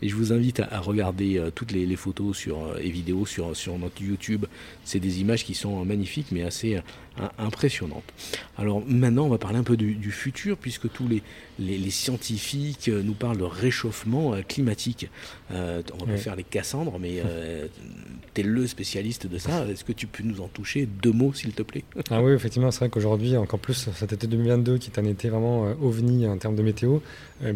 Et 0.00 0.08
je 0.08 0.14
vous 0.14 0.32
invite 0.32 0.60
à, 0.60 0.78
regarder 0.80 1.38
euh, 1.38 1.50
toutes 1.50 1.72
les, 1.72 1.96
photos 1.96 2.36
sur, 2.36 2.62
euh, 2.62 2.78
et 2.80 2.90
vidéos 2.90 3.26
sur, 3.26 3.56
sur 3.56 3.78
notre 3.78 4.00
YouTube. 4.00 4.46
C'est 4.84 5.00
des 5.00 5.20
images 5.20 5.44
qui 5.44 5.54
sont 5.54 5.84
magnifiques, 5.84 6.28
mais 6.30 6.42
assez 6.42 6.80
impressionnantes. 7.38 8.04
Alors 8.56 8.82
maintenant, 8.86 9.26
on 9.26 9.28
va 9.28 9.38
parler 9.38 9.58
un 9.58 9.62
peu 9.62 9.76
du, 9.76 10.10
futur, 10.10 10.56
puisque 10.56 10.90
tous 10.90 11.08
les, 11.08 11.22
les, 11.58 11.90
scientifiques 11.90 12.00
scientifiques 12.00 12.88
nous 12.88 13.14
parlent 13.14 13.36
de 13.36 13.44
réchauffement 13.44 14.34
climatique. 14.48 15.08
on 15.50 16.04
va 16.06 16.16
faire 16.16 16.36
les 16.36 16.44
Cassandres, 16.44 16.98
mais 16.98 17.22
tu 18.34 18.40
es 18.40 18.44
le 18.44 18.66
spécialiste 18.66 19.26
de 19.26 19.38
ça. 19.38 19.66
Est-ce 19.66 19.84
que 19.84 19.92
tu 19.92 20.06
peux 20.06 20.22
nous 20.24 20.40
en 20.40 20.48
toucher 20.48 20.86
deux 20.86 21.12
mots, 21.12 21.32
s'il 21.32 21.52
te 21.52 21.62
plaît? 21.62 21.84
Ah 22.10 22.22
oui, 22.22 22.32
effectivement, 22.32 22.70
c'est 22.70 22.80
vrai 22.80 22.88
qu'aujourd'hui, 22.88 23.36
encore 23.36 23.60
plus 23.60 23.88
cet 23.94 24.12
été 24.12 24.26
2022, 24.26 24.78
qui 24.78 24.90
est 24.90 24.98
un 24.98 25.04
été 25.04 25.28
vraiment 25.28 25.74
ovni 25.82 26.26
en 26.26 26.38
termes 26.38 26.56
de 26.56 26.62
météo, 26.62 26.98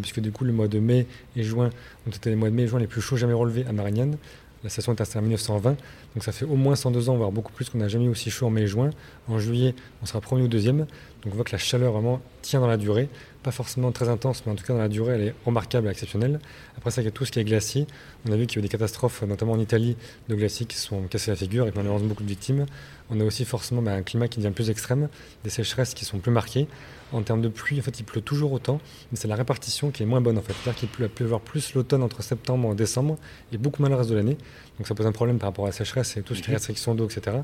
puisque 0.01 0.19
du 0.19 0.31
coup, 0.31 0.43
le 0.43 0.53
mois 0.53 0.67
de 0.67 0.79
mai 0.79 1.07
et 1.35 1.43
juin 1.43 1.69
ont 2.07 2.11
été 2.11 2.29
les 2.29 2.35
mois 2.35 2.49
de 2.49 2.55
mai 2.55 2.63
et 2.63 2.67
juin 2.67 2.79
les 2.79 2.87
plus 2.87 3.01
chauds 3.01 3.17
jamais 3.17 3.33
relevés 3.33 3.65
à 3.67 3.73
Marignane. 3.73 4.17
La 4.63 4.69
station 4.69 4.93
est 4.93 5.01
installée 5.01 5.25
en 5.25 5.27
1920, 5.27 5.77
donc 6.15 6.23
ça 6.23 6.31
fait 6.31 6.45
au 6.45 6.55
moins 6.55 6.75
102 6.75 7.09
ans, 7.09 7.17
voire 7.17 7.31
beaucoup 7.31 7.51
plus 7.51 7.69
qu'on 7.69 7.77
n'a 7.77 7.89
jamais 7.89 8.05
eu 8.05 8.09
aussi 8.09 8.31
chaud 8.31 8.47
en 8.47 8.49
mai 8.49 8.61
et 8.61 8.67
juin. 8.67 8.89
En 9.27 9.37
juillet, 9.37 9.75
on 10.01 10.05
sera 10.05 10.21
premier 10.21 10.43
ou 10.43 10.47
deuxième. 10.47 10.79
Donc 10.79 11.33
on 11.33 11.35
voit 11.35 11.43
que 11.43 11.51
la 11.51 11.57
chaleur 11.57 11.91
vraiment 11.91 12.21
tient 12.41 12.61
dans 12.61 12.67
la 12.67 12.77
durée. 12.77 13.09
Pas 13.43 13.51
forcément 13.51 13.91
très 13.91 14.07
intense, 14.07 14.43
mais 14.45 14.53
en 14.53 14.55
tout 14.55 14.63
cas 14.63 14.73
dans 14.73 14.79
la 14.79 14.87
durée, 14.87 15.15
elle 15.15 15.21
est 15.21 15.35
remarquable 15.45 15.87
et 15.87 15.91
exceptionnelle. 15.91 16.39
Après 16.77 16.89
ça, 16.89 17.01
il 17.01 17.05
y 17.05 17.07
a 17.09 17.11
tout 17.11 17.25
ce 17.25 17.33
qui 17.33 17.39
est 17.39 17.43
glacier. 17.43 17.85
On 18.27 18.31
a 18.31 18.37
vu 18.37 18.47
qu'il 18.47 18.57
y 18.57 18.59
a 18.59 18.61
eu 18.61 18.61
des 18.61 18.69
catastrophes, 18.69 19.23
notamment 19.23 19.51
en 19.51 19.59
Italie, 19.59 19.97
de 20.29 20.35
glaciers 20.35 20.65
qui 20.65 20.77
se 20.77 20.87
sont 20.87 21.01
cassés 21.03 21.31
la 21.31 21.37
figure 21.37 21.63
avec 21.63 21.75
malheureusement 21.75 22.07
beaucoup 22.07 22.23
de 22.23 22.29
victimes. 22.29 22.65
On 23.09 23.19
a 23.19 23.23
aussi 23.25 23.43
forcément 23.43 23.81
bah, 23.81 23.93
un 23.93 24.01
climat 24.01 24.29
qui 24.29 24.39
devient 24.39 24.53
plus 24.53 24.69
extrême, 24.69 25.09
des 25.43 25.49
sécheresses 25.49 25.93
qui 25.93 26.05
sont 26.05 26.19
plus 26.19 26.31
marquées. 26.31 26.67
En 27.11 27.21
termes 27.21 27.41
de 27.41 27.49
pluie, 27.49 27.79
en 27.79 27.83
fait, 27.83 27.99
il 27.99 28.03
pleut 28.03 28.21
toujours 28.21 28.51
autant, 28.51 28.79
mais 29.11 29.17
c'est 29.17 29.27
la 29.27 29.35
répartition 29.35 29.91
qui 29.91 30.01
est 30.01 30.05
moins 30.07 30.21
bonne 30.21 30.37
en 30.37 30.41
fait. 30.41 30.53
C'est-à-dire 30.53 30.79
qu'il 30.79 30.89
peut 30.89 31.07
pleuvoir 31.07 31.39
plus 31.39 31.73
l'automne 31.75 32.03
entre 32.03 32.23
septembre 32.23 32.71
et 32.71 32.75
décembre 32.75 33.17
et 33.51 33.57
beaucoup 33.57 33.81
moins 33.81 33.89
le 33.89 33.95
reste 33.95 34.09
de 34.09 34.15
l'année. 34.15 34.37
Donc 34.77 34.87
ça 34.87 34.95
pose 34.95 35.05
un 35.05 35.11
problème 35.11 35.37
par 35.37 35.49
rapport 35.49 35.65
à 35.65 35.69
la 35.69 35.73
sécheresse 35.73 36.17
et 36.17 36.21
tout 36.21 36.35
ce 36.35 36.41
qui 36.41 36.51
est 36.51 36.53
restriction 36.53 36.95
d'eau, 36.95 37.07
etc. 37.07 37.37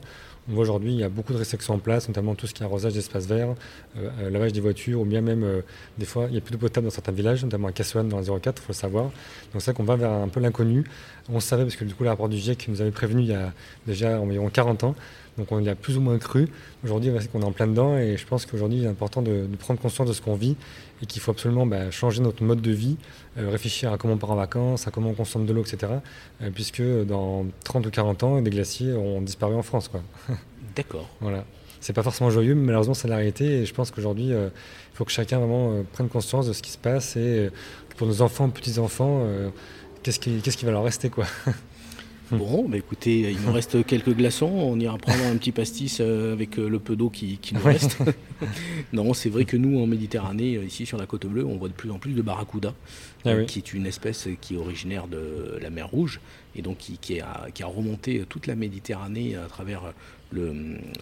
On 0.49 0.53
voit 0.53 0.63
aujourd'hui, 0.63 0.91
il 0.91 0.99
y 0.99 1.03
a 1.03 1.09
beaucoup 1.09 1.33
de 1.33 1.37
restrictions 1.37 1.75
en 1.75 1.79
place, 1.79 2.07
notamment 2.07 2.35
tout 2.35 2.47
ce 2.47 2.53
qui 2.53 2.63
est 2.63 2.65
arrosage 2.65 2.93
d'espaces 2.93 3.27
verts, 3.27 3.55
euh, 3.97 4.09
euh, 4.19 4.29
lavage 4.29 4.53
des 4.53 4.59
voitures, 4.59 4.99
ou 5.01 5.05
bien 5.05 5.21
même, 5.21 5.43
euh, 5.43 5.61
des 5.97 6.05
fois, 6.05 6.25
il 6.27 6.31
n'y 6.31 6.37
a 6.37 6.41
plus 6.41 6.51
d'eau 6.51 6.57
potable 6.57 6.85
dans 6.85 6.91
certains 6.91 7.11
villages, 7.11 7.43
notamment 7.43 7.67
à 7.67 7.71
Cassoane 7.71 8.09
dans 8.09 8.19
la 8.19 8.39
04, 8.39 8.61
il 8.61 8.65
faut 8.65 8.69
le 8.69 8.73
savoir. 8.73 9.05
Donc 9.05 9.61
c'est 9.61 9.71
vrai 9.71 9.73
qu'on 9.75 9.83
va 9.83 9.95
vers 9.95 10.11
un 10.11 10.27
peu 10.27 10.39
l'inconnu. 10.39 10.83
On 11.29 11.39
savait, 11.39 11.63
parce 11.63 11.75
que 11.75 11.85
du 11.85 11.93
coup, 11.93 12.03
le 12.03 12.09
rapport 12.09 12.27
du 12.27 12.37
GIEC 12.37 12.67
nous 12.67 12.81
avait 12.81 12.91
prévenu 12.91 13.21
il 13.21 13.27
y 13.27 13.33
a 13.33 13.53
déjà 13.85 14.19
environ 14.19 14.49
40 14.49 14.83
ans, 14.83 14.95
donc 15.37 15.51
on 15.51 15.59
y 15.61 15.69
a 15.69 15.75
plus 15.75 15.97
ou 15.97 16.01
moins 16.01 16.17
cru. 16.17 16.49
Aujourd'hui, 16.83 17.11
qu'on 17.31 17.41
est 17.41 17.45
en 17.45 17.51
plein 17.51 17.67
dedans 17.67 17.97
et 17.97 18.17
je 18.17 18.25
pense 18.25 18.45
qu'aujourd'hui, 18.45 18.79
il 18.79 18.85
est 18.85 18.89
important 18.89 19.21
de, 19.21 19.47
prendre 19.59 19.79
conscience 19.79 20.07
de 20.07 20.13
ce 20.13 20.21
qu'on 20.21 20.35
vit 20.35 20.55
et 21.01 21.05
qu'il 21.05 21.21
faut 21.21 21.31
absolument 21.31 21.65
bah, 21.65 21.89
changer 21.89 22.21
notre 22.21 22.43
mode 22.43 22.61
de 22.61 22.71
vie, 22.71 22.97
euh, 23.37 23.49
réfléchir 23.49 23.91
à 23.91 23.97
comment 23.97 24.13
on 24.13 24.17
part 24.17 24.31
en 24.31 24.35
vacances, 24.35 24.87
à 24.87 24.91
comment 24.91 25.09
on 25.11 25.13
consomme 25.13 25.45
de 25.45 25.53
l'eau, 25.53 25.61
etc. 25.61 25.93
Euh, 26.41 26.49
puisque 26.53 26.81
dans 26.81 27.45
30 27.63 27.85
ou 27.85 27.89
40 27.89 28.23
ans, 28.23 28.41
des 28.41 28.49
glaciers 28.49 28.93
ont 28.93 29.21
disparu 29.21 29.55
en 29.55 29.63
France. 29.63 29.89
D'accord. 30.75 31.09
Voilà. 31.21 31.45
C'est 31.79 31.93
pas 31.93 32.03
forcément 32.03 32.29
joyeux, 32.29 32.53
mais 32.53 32.65
malheureusement, 32.65 32.93
c'est 32.93 33.07
la 33.07 33.15
réalité. 33.15 33.61
Et 33.61 33.65
je 33.65 33.73
pense 33.73 33.89
qu'aujourd'hui, 33.89 34.33
euh, 34.33 34.49
il 34.93 34.97
faut 34.97 35.05
que 35.05 35.11
chacun 35.11 35.39
vraiment 35.39 35.83
prenne 35.93 36.09
conscience 36.09 36.47
de 36.47 36.53
ce 36.53 36.61
qui 36.61 36.71
se 36.71 36.77
passe 36.77 37.15
et 37.15 37.49
pour 37.97 38.05
nos 38.05 38.21
enfants, 38.21 38.49
petits-enfants, 38.49 39.25
qu'est-ce 40.03 40.19
qui, 40.19 40.41
qui, 40.41 40.65
va 40.65 40.71
leur 40.71 40.83
rester 40.83 41.09
quoi. 41.09 41.25
Bon, 42.31 42.69
bah 42.69 42.77
écoutez, 42.77 43.31
il 43.31 43.41
nous 43.41 43.51
reste 43.51 43.85
quelques 43.85 44.15
glaçons. 44.15 44.45
On 44.45 44.79
ira 44.79 44.97
prendre 44.97 45.23
un 45.25 45.35
petit 45.35 45.51
pastis 45.51 45.97
euh, 45.99 46.31
avec 46.31 46.57
euh, 46.57 46.69
le 46.69 46.79
peu 46.79 46.95
d'eau 46.95 47.09
qui, 47.09 47.37
nous 47.53 47.61
reste. 47.61 47.97
non, 48.93 49.13
c'est 49.13 49.29
vrai 49.29 49.43
que 49.43 49.57
nous, 49.57 49.81
en 49.81 49.85
Méditerranée, 49.85 50.55
euh, 50.55 50.63
ici 50.63 50.85
sur 50.85 50.97
la 50.97 51.05
côte 51.05 51.25
bleue, 51.25 51.45
on 51.45 51.57
voit 51.57 51.67
de 51.67 51.73
plus 51.73 51.91
en 51.91 51.99
plus 51.99 52.13
de 52.13 52.21
barracuda, 52.21 52.73
ah 53.25 53.43
qui 53.43 53.59
est 53.59 53.73
une 53.73 53.85
espèce 53.85 54.29
qui 54.39 54.55
est 54.55 54.57
originaire 54.57 55.07
de 55.07 55.59
la 55.61 55.69
mer 55.69 55.89
Rouge 55.89 56.21
et 56.55 56.61
donc 56.61 56.77
qui, 56.77 57.19
a, 57.19 57.47
qui 57.53 57.63
a, 57.63 57.65
remonté 57.65 58.23
toute 58.29 58.47
la 58.47 58.55
Méditerranée 58.55 59.35
à 59.35 59.47
travers 59.47 59.93
le, 60.31 60.53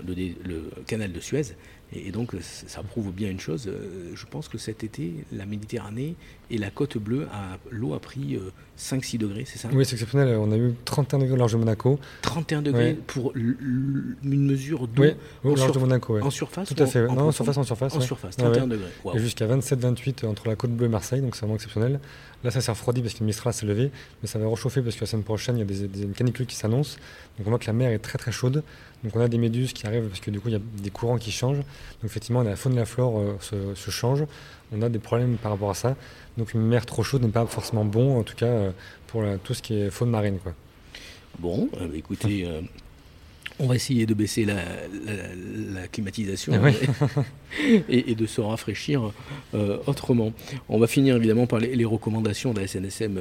le 0.03 0.63
canal 0.87 1.11
de 1.11 1.19
Suez 1.19 1.55
et, 1.93 2.11
donc 2.11 2.35
ça 2.41 2.83
prouve 2.83 3.11
bien 3.11 3.29
une 3.29 3.39
chose, 3.39 3.71
je 4.13 4.25
pense 4.25 4.47
que 4.47 4.57
cet 4.57 4.83
été, 4.83 5.13
la 5.31 5.45
Méditerranée 5.45 6.15
et 6.51 6.57
la 6.57 6.69
côte 6.69 6.97
bleue, 6.97 7.27
l'eau 7.69 7.93
a 7.93 7.99
pris 7.99 8.39
5-6 8.77 9.15
euh, 9.15 9.17
degrés, 9.19 9.45
c'est 9.45 9.59
ça? 9.59 9.69
Oui, 9.71 9.85
c'est 9.85 9.93
exceptionnel, 9.93 10.35
on 10.37 10.51
a 10.51 10.57
eu 10.57 10.73
31 10.85 11.19
degrés 11.19 11.33
au 11.33 11.37
large 11.37 11.53
de 11.53 11.57
Monaco. 11.57 11.99
31 12.21 12.61
degrés 12.61 12.97
pour 13.07 13.33
une 13.35 14.15
mesure 14.23 14.87
d'eau 14.87 15.03
oui, 15.03 15.13
au 15.43 15.55
large 15.55 15.71
de 15.71 15.79
Monaco. 15.79 16.19
En 16.19 16.29
surface 16.29 16.69
Tout 16.73 16.81
à 16.81 16.87
fait, 16.87 17.07
non, 17.07 17.27
en 17.27 17.31
surface, 17.31 17.57
en 17.57 17.63
surface. 17.63 17.95
En 17.95 18.01
surface, 18.01 18.37
31 18.37 18.67
degrés. 18.67 18.89
Et 19.13 19.19
jusqu'à 19.19 19.47
27-28 19.47 20.25
entre 20.25 20.47
la 20.47 20.55
côte 20.55 20.71
bleue 20.71 20.87
et 20.87 20.89
Marseille, 20.89 21.21
donc 21.21 21.35
c'est 21.35 21.41
vraiment 21.41 21.55
exceptionnel. 21.55 21.99
Là, 22.43 22.51
ça 22.51 22.61
s'est 22.61 22.71
refroidi 22.71 23.01
parce 23.01 23.13
que 23.15 23.19
le 23.19 23.25
Mistral 23.25 23.53
s'est 23.53 23.65
levé, 23.65 23.91
mais 24.21 24.27
ça 24.29 24.39
va 24.39 24.47
réchauffer 24.47 24.81
parce 24.81 24.95
que 24.95 25.01
la 25.01 25.07
semaine 25.07 25.25
prochaine, 25.25 25.57
il 25.57 25.59
y 25.59 25.61
a 25.61 25.65
des, 25.65 25.87
des 25.87 26.07
canicules 26.13 26.45
qui 26.45 26.55
s'annoncent. 26.55 26.97
Donc 27.37 27.47
on 27.47 27.49
voit 27.49 27.59
que 27.59 27.67
la 27.67 27.73
mer 27.73 27.91
est 27.91 27.99
très 27.99 28.17
très 28.17 28.31
chaude. 28.31 28.63
Donc 29.03 29.15
on 29.15 29.21
a 29.21 29.27
des 29.27 29.37
méduses 29.37 29.73
qui 29.73 29.87
arrivent 29.87 30.07
parce 30.07 30.19
que 30.19 30.31
du 30.31 30.39
coup 30.39 30.49
il 30.49 30.53
y 30.53 30.57
a 30.57 30.61
des 30.81 30.89
courants 30.89 31.17
qui 31.17 31.31
changent. 31.31 31.57
Donc 31.57 32.05
effectivement 32.05 32.43
la 32.43 32.55
faune 32.55 32.73
et 32.73 32.77
la 32.77 32.85
flore 32.85 33.19
euh, 33.19 33.73
se, 33.75 33.91
changent. 33.91 34.25
On 34.71 34.81
a 34.81 34.89
des 34.89 34.99
problèmes 34.99 35.37
par 35.37 35.51
rapport 35.51 35.69
à 35.69 35.73
ça. 35.73 35.95
Donc 36.39 36.53
une 36.53 36.61
mer 36.61 36.85
trop 36.85 37.03
chaude 37.03 37.21
n'est 37.23 37.29
pas 37.29 37.45
forcément 37.45 37.83
bon, 37.83 38.17
en 38.17 38.23
tout 38.23 38.35
cas 38.35 38.45
euh, 38.45 38.71
pour 39.07 39.23
tout 39.43 39.53
ce 39.53 39.61
qui 39.61 39.75
est 39.75 39.89
faune 39.89 40.09
marine. 40.09 40.39
Quoi. 40.39 40.53
Bon, 41.37 41.69
euh, 41.79 41.89
écoutez, 41.93 42.47
on 43.59 43.67
va 43.67 43.75
essayer 43.75 44.05
de 44.05 44.13
baisser 44.13 44.45
la, 44.45 45.87
climatisation 45.91 46.53
ah 46.55 47.21
et, 47.89 48.15
de 48.15 48.25
se 48.25 48.41
rafraîchir 48.41 49.11
autrement. 49.87 50.33
On 50.67 50.79
va 50.79 50.87
finir 50.87 51.15
évidemment 51.15 51.47
par 51.47 51.59
les, 51.59 51.85
recommandations 51.85 52.53
de 52.53 52.59
la 52.59 52.67
SNSM 52.67 53.19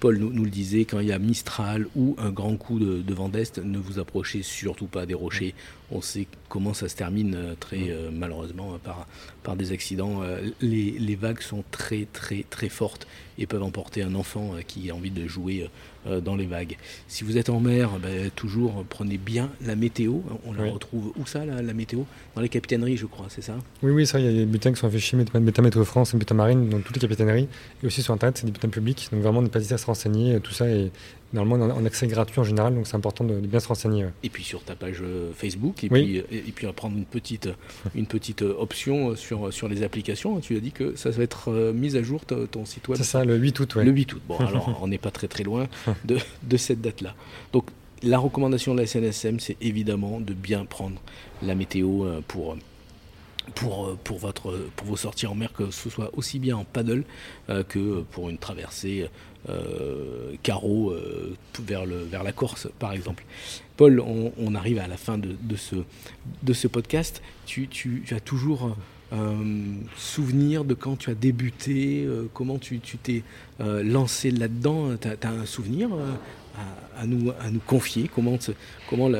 Paul 0.00 0.16
nous, 0.16 0.44
le 0.44 0.50
disait, 0.50 0.86
quand 0.86 0.98
il 1.00 1.08
y 1.08 1.12
a 1.12 1.18
Mistral 1.18 1.86
ou 1.94 2.16
un 2.18 2.30
grand 2.30 2.56
coup 2.56 2.78
de, 2.78 3.14
vent 3.14 3.28
d'Est, 3.28 3.58
ne 3.58 3.76
vous 3.78 3.98
approchez 3.98 4.42
surtout 4.42 4.86
pas 4.86 5.04
des 5.04 5.12
rochers. 5.12 5.54
On 5.90 6.00
sait 6.00 6.26
comment 6.48 6.72
ça 6.72 6.88
se 6.88 6.96
termine 6.96 7.34
euh, 7.34 7.54
très 7.58 7.90
euh, 7.90 8.10
malheureusement 8.12 8.78
par, 8.82 9.06
par 9.42 9.56
des 9.56 9.72
accidents. 9.72 10.22
Euh, 10.22 10.50
les, 10.62 11.16
vagues 11.16 11.42
sont 11.42 11.64
très 11.70 12.06
très 12.12 12.46
très 12.48 12.70
fortes 12.70 13.06
et 13.36 13.46
peuvent 13.46 13.62
emporter 13.62 14.02
un 14.02 14.14
enfant 14.14 14.54
qui 14.66 14.90
a 14.90 14.94
envie 14.94 15.10
de 15.10 15.26
jouer 15.26 15.68
dans 16.06 16.36
les 16.36 16.46
vagues. 16.46 16.76
Si 17.08 17.24
vous 17.24 17.36
êtes 17.36 17.50
en 17.50 17.60
mer, 17.60 17.98
ben, 18.00 18.30
toujours 18.30 18.84
prenez 18.88 19.18
bien 19.18 19.50
la 19.60 19.76
météo. 19.76 20.20
On 20.46 20.52
la 20.52 20.70
retrouve 20.70 21.12
où 21.18 21.26
ça, 21.26 21.44
la, 21.44 21.74
météo? 21.74 22.04
Dans 22.34 22.40
les 22.40 22.48
capitaineries, 22.48 22.96
je 22.96 23.06
crois, 23.06 23.26
c'est 23.40 23.52
ça? 23.52 23.58
Oui, 23.82 23.90
oui, 23.92 24.06
ça, 24.06 24.18
il 24.18 24.26
y 24.26 24.28
a 24.28 24.32
des 24.32 24.46
bulletins 24.46 24.72
qui 24.72 24.78
sont 24.78 24.86
affichés, 24.86 25.16
Méta 25.16 25.62
Météo 25.62 25.84
France 25.84 26.14
et 26.14 26.16
Méta 26.16 26.34
Marine, 26.34 26.68
dans 26.68 26.80
toutes 26.80 26.96
les 26.96 27.00
capitaineries. 27.00 27.48
Et 27.82 27.86
aussi 27.86 28.02
sur 28.02 28.12
Internet, 28.14 28.38
c'est 28.38 28.46
des 28.46 28.52
bulletins 28.52 28.68
publics. 28.68 29.08
Donc 29.12 29.22
vraiment, 29.22 29.42
ne 29.42 29.48
pas 29.48 29.58
hésiter 29.58 29.74
à 29.74 29.78
se 29.78 29.86
renseigner, 29.86 30.38
tout 30.40 30.52
ça 30.52 30.68
est 30.68 30.90
normalement 31.32 31.74
en 31.74 31.84
accès 31.84 32.06
gratuit 32.06 32.40
en 32.40 32.44
général, 32.44 32.74
donc 32.74 32.86
c'est 32.86 32.96
important 32.96 33.24
de, 33.24 33.34
bien 33.34 33.60
se 33.60 33.68
renseigner. 33.68 34.06
Et 34.22 34.30
puis 34.30 34.42
sur 34.42 34.62
ta 34.62 34.74
page 34.74 34.98
euh, 35.02 35.30
Facebook, 35.34 35.84
et, 35.84 35.88
puis, 35.88 36.18
euh, 36.18 36.22
et, 36.30 36.52
puis 36.52 36.66
prendre 36.72 36.96
une 36.96 37.04
petite, 37.04 37.48
une 37.94 38.06
petite 38.06 38.42
euh, 38.42 38.54
option 38.58 39.14
sur, 39.16 39.52
sur 39.52 39.68
les 39.68 39.82
applications. 39.82 40.40
Tu 40.40 40.56
as 40.56 40.60
dit 40.60 40.72
que 40.72 40.96
ça 40.96 41.10
va 41.10 41.22
être 41.22 41.72
mis 41.72 41.96
à 41.96 42.02
jour 42.02 42.22
ton 42.24 42.64
site 42.64 42.88
web? 42.88 42.98
C'est 42.98 43.04
ça, 43.04 43.24
le 43.24 43.36
8 43.36 43.60
août. 43.60 43.74
Le 43.76 43.90
8 43.90 44.12
août. 44.14 44.22
Bon, 44.26 44.38
alors 44.38 44.78
on 44.82 44.88
n'est 44.88 44.98
pas 44.98 45.10
très 45.10 45.28
très 45.28 45.44
loin 45.44 45.68
de, 46.04 46.18
de 46.42 46.56
cette 46.56 46.80
date-là. 46.80 47.14
Donc 47.52 47.66
la 48.02 48.18
recommandation 48.18 48.74
de 48.74 48.80
la 48.80 48.86
SNSM, 48.86 49.40
c'est 49.40 49.56
évidemment 49.60 50.20
de 50.20 50.32
bien 50.32 50.64
prendre 50.64 51.00
la 51.42 51.54
météo 51.54 52.06
pour 52.28 52.56
pour, 53.54 53.86
euh, 53.86 53.98
pour, 54.02 54.18
votre, 54.18 54.68
pour 54.76 54.86
vos 54.86 54.96
sorties 54.96 55.26
en 55.26 55.34
mer, 55.34 55.52
que 55.52 55.70
ce 55.70 55.90
soit 55.90 56.10
aussi 56.16 56.38
bien 56.38 56.56
en 56.56 56.64
paddle 56.64 57.04
euh, 57.48 57.62
que 57.62 58.02
pour 58.10 58.30
une 58.30 58.38
traversée 58.38 59.08
euh, 59.48 60.34
carreau 60.42 60.94
vers, 61.60 61.86
le, 61.86 62.02
vers 62.02 62.22
la 62.22 62.32
Corse, 62.32 62.68
par 62.78 62.92
exemple. 62.92 63.24
Paul, 63.76 64.00
on, 64.00 64.54
arrive 64.54 64.78
à 64.78 64.86
la 64.86 64.98
fin 64.98 65.16
de, 65.16 65.34
de, 65.40 65.56
ce, 65.56 65.76
de 66.42 66.52
ce 66.52 66.68
podcast. 66.68 67.22
Tu, 67.46 67.66
tu, 67.68 68.04
as 68.10 68.20
toujours 68.20 68.76
souvenir 69.96 70.64
de 70.64 70.74
quand 70.74 70.96
tu 70.96 71.08
as 71.08 71.14
débuté, 71.14 72.06
comment 72.34 72.58
tu 72.58 72.78
t'es 72.80 73.22
lancé 73.58 74.30
là-dedans? 74.30 74.96
Tu 74.98 75.08
as, 75.08 75.30
un 75.30 75.46
souvenir 75.46 75.88
à 77.00 77.06
nous 77.50 77.60
confier 77.66 78.10
Comment, 78.14 78.38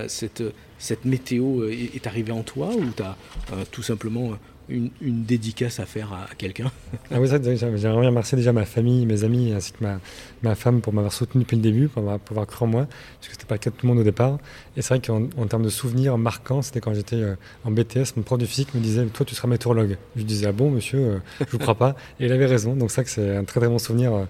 cette, 0.08 1.04
météo 1.04 1.62
euh, 1.62 1.72
est, 1.72 2.06
arrivée 2.06 2.32
en 2.32 2.42
toi 2.42 2.70
ou 2.74 2.84
tu 2.96 3.02
as 3.02 3.16
euh, 3.52 3.64
tout 3.70 3.82
simplement 3.82 4.32
une, 4.68 4.90
dédicace 5.00 5.80
à 5.80 5.86
faire 5.86 6.12
à, 6.12 6.34
quelqu'un? 6.36 6.70
Ah 7.10 7.20
oui, 7.20 7.28
J'aimerais 7.28 8.06
remercier 8.06 8.36
déjà 8.36 8.52
ma 8.52 8.64
famille, 8.64 9.04
mes 9.04 9.24
amis, 9.24 9.52
ainsi 9.52 9.72
que 9.72 9.82
ma, 9.82 9.98
ma 10.42 10.54
femme 10.54 10.80
pour 10.80 10.92
m'avoir 10.92 11.12
soutenu 11.12 11.42
depuis 11.42 11.56
le 11.56 11.62
début, 11.62 11.88
pour 11.88 12.08
avoir, 12.08 12.46
cru 12.46 12.64
en 12.64 12.68
moi, 12.68 12.86
parce 12.86 13.28
que 13.28 13.32
c'était 13.32 13.46
pas 13.46 13.56
le 13.56 13.58
cas 13.58 13.70
de 13.70 13.76
tout 13.76 13.86
le 13.86 13.92
monde 13.92 14.00
au 14.00 14.04
départ. 14.04 14.38
Et 14.76 14.82
c'est 14.82 14.94
vrai 14.94 15.00
qu'en 15.00 15.46
termes 15.46 15.64
de 15.64 15.70
souvenirs 15.70 16.16
marquants, 16.18 16.62
c'était 16.62 16.80
quand 16.80 16.94
j'étais 16.94 17.16
euh, 17.16 17.34
en 17.64 17.70
BTS, 17.70 18.16
mon 18.16 18.22
prof 18.22 18.38
de 18.38 18.46
physique 18.46 18.74
me 18.74 18.80
disait 18.80 19.04
Toi, 19.06 19.26
tu 19.26 19.34
seras 19.34 19.48
météorologue. 19.48 19.96
Je 20.16 20.22
disais 20.22 20.46
Ah 20.46 20.52
bon, 20.52 20.70
monsieur, 20.70 21.20
je 21.40 21.56
ne 21.56 21.60
crois 21.60 21.74
pas. 21.74 21.96
Et 22.20 22.26
il 22.26 22.32
avait 22.32 22.46
raison. 22.46 22.74
Donc, 22.74 22.90
ça, 22.90 23.02
que 23.02 23.10
c'est 23.10 23.36
un 23.36 23.44
très 23.44 23.60
très 23.60 23.68
bon 23.68 23.78
souvenir 23.78 24.26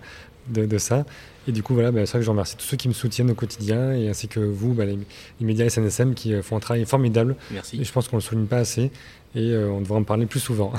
de, 0.48 0.78
ça. 0.78 1.04
Et 1.48 1.52
du 1.52 1.62
coup, 1.62 1.74
voilà, 1.74 1.90
bah, 1.90 2.04
c'est 2.04 2.12
vrai 2.12 2.18
que 2.20 2.24
je 2.26 2.30
remercie 2.30 2.56
tous 2.56 2.64
ceux 2.64 2.76
qui 2.76 2.88
me 2.88 2.92
soutiennent 2.92 3.30
au 3.30 3.34
quotidien, 3.34 3.92
et 3.92 4.08
ainsi 4.08 4.28
que 4.28 4.40
vous, 4.40 4.74
bah, 4.74 4.84
les, 4.84 4.98
médias 5.40 5.68
SNSM, 5.68 6.14
qui 6.14 6.34
font 6.42 6.56
un 6.56 6.60
travail 6.60 6.84
formidable. 6.84 7.36
Merci. 7.50 7.80
Et 7.80 7.84
je 7.84 7.92
pense 7.92 8.08
qu'on 8.08 8.16
ne 8.16 8.22
le 8.22 8.26
souligne 8.26 8.46
pas 8.46 8.58
assez 8.58 8.90
et 9.34 9.52
euh, 9.52 9.70
on 9.70 9.80
devrait 9.80 9.98
en 9.98 10.04
parler 10.04 10.26
plus 10.26 10.40
souvent. 10.40 10.72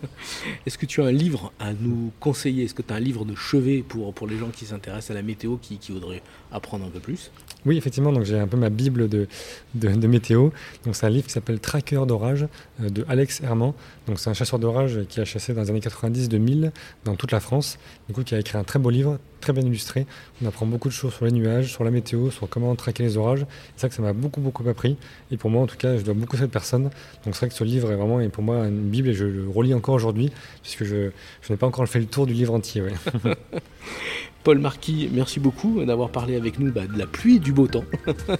Est-ce 0.66 0.78
que 0.78 0.86
tu 0.86 1.02
as 1.02 1.06
un 1.06 1.12
livre 1.12 1.52
à 1.58 1.72
nous 1.72 2.12
conseiller? 2.20 2.64
Est-ce 2.64 2.74
que 2.74 2.82
tu 2.82 2.92
as 2.92 2.96
un 2.96 3.00
livre 3.00 3.24
de 3.24 3.34
chevet 3.34 3.82
pour, 3.86 4.14
pour 4.14 4.28
les 4.28 4.38
gens 4.38 4.50
qui 4.50 4.66
s'intéressent 4.66 5.10
à 5.10 5.14
la 5.14 5.22
météo, 5.22 5.56
qui, 5.56 5.78
qui 5.78 5.90
voudraient 5.90 6.22
apprendre 6.52 6.86
un 6.86 6.90
peu 6.90 7.00
plus? 7.00 7.32
Oui, 7.66 7.76
effectivement, 7.76 8.12
donc 8.12 8.24
j'ai 8.24 8.38
un 8.38 8.46
peu 8.46 8.56
ma 8.56 8.70
bible 8.70 9.08
de, 9.08 9.26
de, 9.74 10.06
météo. 10.06 10.50
Donc 10.84 10.94
c'est 10.94 11.06
un 11.06 11.10
livre 11.10 11.26
qui 11.26 11.32
s'appelle 11.32 11.58
Tracker 11.58 12.02
d'orage 12.06 12.46
euh, 12.80 12.88
de 12.88 13.04
Alex 13.08 13.40
Herman. 13.40 13.72
Donc 14.06 14.20
c'est 14.20 14.30
un 14.30 14.34
chasseur 14.34 14.60
d'orage 14.60 15.00
qui 15.08 15.20
a 15.20 15.24
chassé 15.24 15.52
dans 15.52 15.62
les 15.62 15.70
années 15.70 15.80
90-2000 15.80 16.70
dans 17.04 17.16
toute 17.16 17.32
la 17.32 17.40
France. 17.40 17.78
Du 18.06 18.14
coup, 18.14 18.22
qui 18.22 18.36
a 18.36 18.38
écrit 18.38 18.58
un 18.58 18.64
très 18.64 18.78
beau 18.78 18.90
livre, 18.90 19.18
très 19.40 19.52
bien 19.52 19.64
illustré. 19.64 19.97
On 20.42 20.46
apprend 20.46 20.66
beaucoup 20.66 20.88
de 20.88 20.92
choses 20.92 21.14
sur 21.14 21.24
les 21.24 21.32
nuages, 21.32 21.72
sur 21.72 21.84
la 21.84 21.90
météo, 21.90 22.30
sur 22.30 22.48
comment 22.48 22.74
traquer 22.74 23.02
les 23.02 23.16
orages. 23.16 23.46
C'est 23.76 23.82
ça 23.82 23.88
que 23.88 23.94
ça 23.94 24.02
m'a 24.02 24.12
beaucoup 24.12 24.40
beaucoup 24.40 24.68
appris. 24.68 24.96
Et 25.30 25.36
pour 25.36 25.50
moi, 25.50 25.62
en 25.62 25.66
tout 25.66 25.76
cas, 25.76 25.96
je 25.96 26.02
dois 26.02 26.14
beaucoup 26.14 26.36
à 26.36 26.40
cette 26.40 26.50
personne. 26.50 26.84
Donc 27.24 27.34
c'est 27.34 27.40
vrai 27.40 27.48
que 27.48 27.54
ce 27.54 27.64
livre 27.64 27.90
est 27.92 27.96
vraiment 27.96 28.26
pour 28.28 28.42
moi 28.42 28.66
une 28.66 28.88
bible 28.88 29.08
et 29.08 29.14
je 29.14 29.24
le 29.24 29.48
relis 29.48 29.74
encore 29.74 29.94
aujourd'hui 29.94 30.30
puisque 30.62 30.84
je, 30.84 31.10
je 31.42 31.52
n'ai 31.52 31.56
pas 31.56 31.66
encore 31.66 31.86
fait 31.88 32.00
le 32.00 32.06
tour 32.06 32.26
du 32.26 32.34
livre 32.34 32.54
entier. 32.54 32.82
Paul 34.48 34.60
Marquis, 34.60 35.10
merci 35.12 35.40
beaucoup 35.40 35.84
d'avoir 35.84 36.08
parlé 36.08 36.34
avec 36.34 36.58
nous 36.58 36.72
bah, 36.72 36.86
de 36.86 36.98
la 36.98 37.06
pluie 37.06 37.36
et 37.36 37.38
du 37.38 37.52
beau 37.52 37.66
temps. 37.66 37.84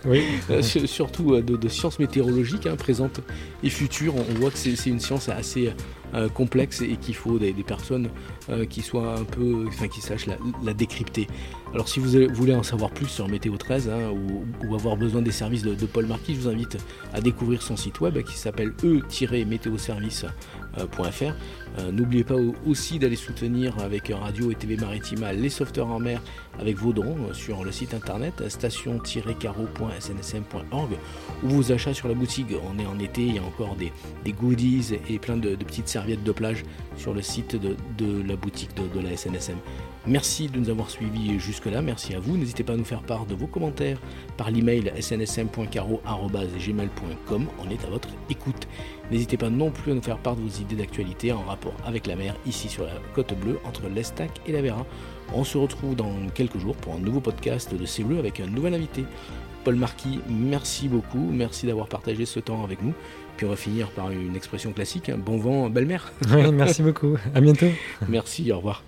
Oui. 0.06 0.22
Euh, 0.50 0.62
surtout 0.62 1.34
euh, 1.34 1.42
de, 1.42 1.68
sciences 1.68 1.98
météorologiques 1.98 2.66
hein, 2.66 2.76
présentes 2.76 3.20
et 3.62 3.68
futures. 3.68 4.14
On 4.16 4.22
voit 4.40 4.50
que 4.50 4.56
c'est 4.56 4.88
une 4.88 5.00
science 5.00 5.28
assez 5.28 5.74
euh, 6.14 6.30
complexe 6.30 6.80
et 6.80 6.96
qu'il 6.96 7.14
faut 7.14 7.38
des, 7.38 7.52
personnes 7.52 8.08
qui 8.70 8.80
soient 8.80 9.18
un 9.18 9.24
peu, 9.24 9.66
enfin 9.68 9.88
qui 9.88 10.00
sachent 10.00 10.28
la, 10.64 10.72
décrypter. 10.72 11.26
Alors 11.74 11.86
si 11.88 12.00
vous 12.00 12.08
voulez 12.32 12.54
en 12.54 12.62
savoir 12.62 12.90
plus 12.90 13.08
sur 13.08 13.28
Météo 13.28 13.58
13 13.58 13.90
hein, 13.90 14.14
ou, 14.66 14.74
avoir 14.74 14.96
besoin 14.96 15.20
des 15.20 15.32
services 15.32 15.60
de, 15.62 15.74
de, 15.74 15.84
Paul 15.84 16.06
Marquis, 16.06 16.34
je 16.34 16.40
vous 16.40 16.48
invite 16.48 16.78
à 17.12 17.20
découvrir 17.20 17.60
son 17.60 17.76
site 17.76 18.00
web 18.00 18.22
qui 18.22 18.38
s'appelle 18.38 18.72
e-météoservice.fr. 18.82 21.34
Euh, 21.78 21.92
n'oubliez 21.92 22.24
pas 22.24 22.34
aussi 22.66 22.98
d'aller 22.98 23.14
soutenir 23.16 23.78
avec 23.78 24.08
Radio 24.08 24.50
et 24.50 24.54
TV 24.54 24.76
Maritima 24.76 25.32
les 25.32 25.48
sauveteurs 25.48 25.88
en 25.88 26.00
mer 26.00 26.20
avec 26.58 26.76
vos 26.76 26.92
dons 26.92 27.16
euh, 27.28 27.34
sur 27.34 27.64
le 27.64 27.72
site 27.72 27.94
internet 27.94 28.48
station-caro.snsm.org 28.48 30.90
ou 31.44 31.48
vos 31.48 31.72
achats 31.72 31.94
sur 31.94 32.08
la 32.08 32.14
boutique. 32.14 32.48
On 32.68 32.78
est 32.78 32.86
en 32.86 32.98
été, 32.98 33.22
il 33.22 33.36
y 33.36 33.38
a 33.38 33.42
encore 33.42 33.76
des, 33.76 33.92
goodies 34.32 34.98
et 35.08 35.18
plein 35.18 35.36
de, 35.36 35.54
petites 35.56 35.88
serviettes 35.88 36.24
de 36.24 36.32
plage 36.32 36.64
sur 36.96 37.14
le 37.14 37.22
site 37.22 37.56
de, 37.56 37.76
la 38.22 38.36
boutique 38.36 38.70
de, 38.76 38.86
de 38.98 39.06
la 39.06 39.16
SNSM. 39.16 39.56
Merci 40.06 40.48
de 40.48 40.58
nous 40.58 40.70
avoir 40.70 40.88
suivis 40.88 41.38
jusque-là, 41.38 41.82
merci 41.82 42.14
à 42.14 42.18
vous. 42.18 42.38
N'hésitez 42.38 42.64
pas 42.64 42.72
à 42.72 42.76
nous 42.76 42.84
faire 42.84 43.02
part 43.02 43.26
de 43.26 43.34
vos 43.34 43.46
commentaires 43.46 44.00
par 44.38 44.50
l'email 44.50 44.90
snsm.caro.gmail.com. 44.98 47.46
On 47.58 47.70
est 47.70 47.84
à 47.84 47.90
votre 47.90 48.08
écoute. 48.30 48.66
N'hésitez 49.10 49.36
pas 49.36 49.50
non 49.50 49.70
plus 49.70 49.92
à 49.92 49.94
nous 49.94 50.02
faire 50.02 50.16
part 50.18 50.36
de 50.36 50.40
vos 50.40 50.62
idées 50.62 50.76
d'actualité 50.76 51.32
en 51.32 51.42
rapport 51.42 51.67
avec 51.84 52.06
la 52.06 52.16
mer 52.16 52.34
ici 52.46 52.68
sur 52.68 52.84
la 52.84 52.92
côte 53.14 53.34
bleue 53.38 53.58
entre 53.64 53.82
l'Estac 53.88 54.30
et 54.46 54.52
la 54.52 54.62
Vera. 54.62 54.86
On 55.34 55.44
se 55.44 55.58
retrouve 55.58 55.94
dans 55.94 56.12
quelques 56.34 56.58
jours 56.58 56.76
pour 56.76 56.94
un 56.94 56.98
nouveau 56.98 57.20
podcast 57.20 57.74
de 57.74 57.86
C'est 57.86 58.02
Bleu 58.04 58.18
avec 58.18 58.40
un 58.40 58.46
nouvel 58.46 58.74
invité. 58.74 59.04
Paul 59.64 59.76
Marquis, 59.76 60.20
merci 60.28 60.88
beaucoup, 60.88 61.30
merci 61.32 61.66
d'avoir 61.66 61.88
partagé 61.88 62.24
ce 62.24 62.40
temps 62.40 62.64
avec 62.64 62.82
nous. 62.82 62.94
Puis 63.36 63.46
on 63.46 63.50
va 63.50 63.56
finir 63.56 63.90
par 63.90 64.10
une 64.10 64.34
expression 64.34 64.72
classique, 64.72 65.08
hein. 65.10 65.18
bon 65.18 65.38
vent, 65.38 65.68
belle 65.68 65.86
mer. 65.86 66.12
merci 66.52 66.82
beaucoup, 66.82 67.16
à 67.34 67.40
bientôt. 67.40 67.66
merci, 68.08 68.50
au 68.50 68.56
revoir. 68.56 68.82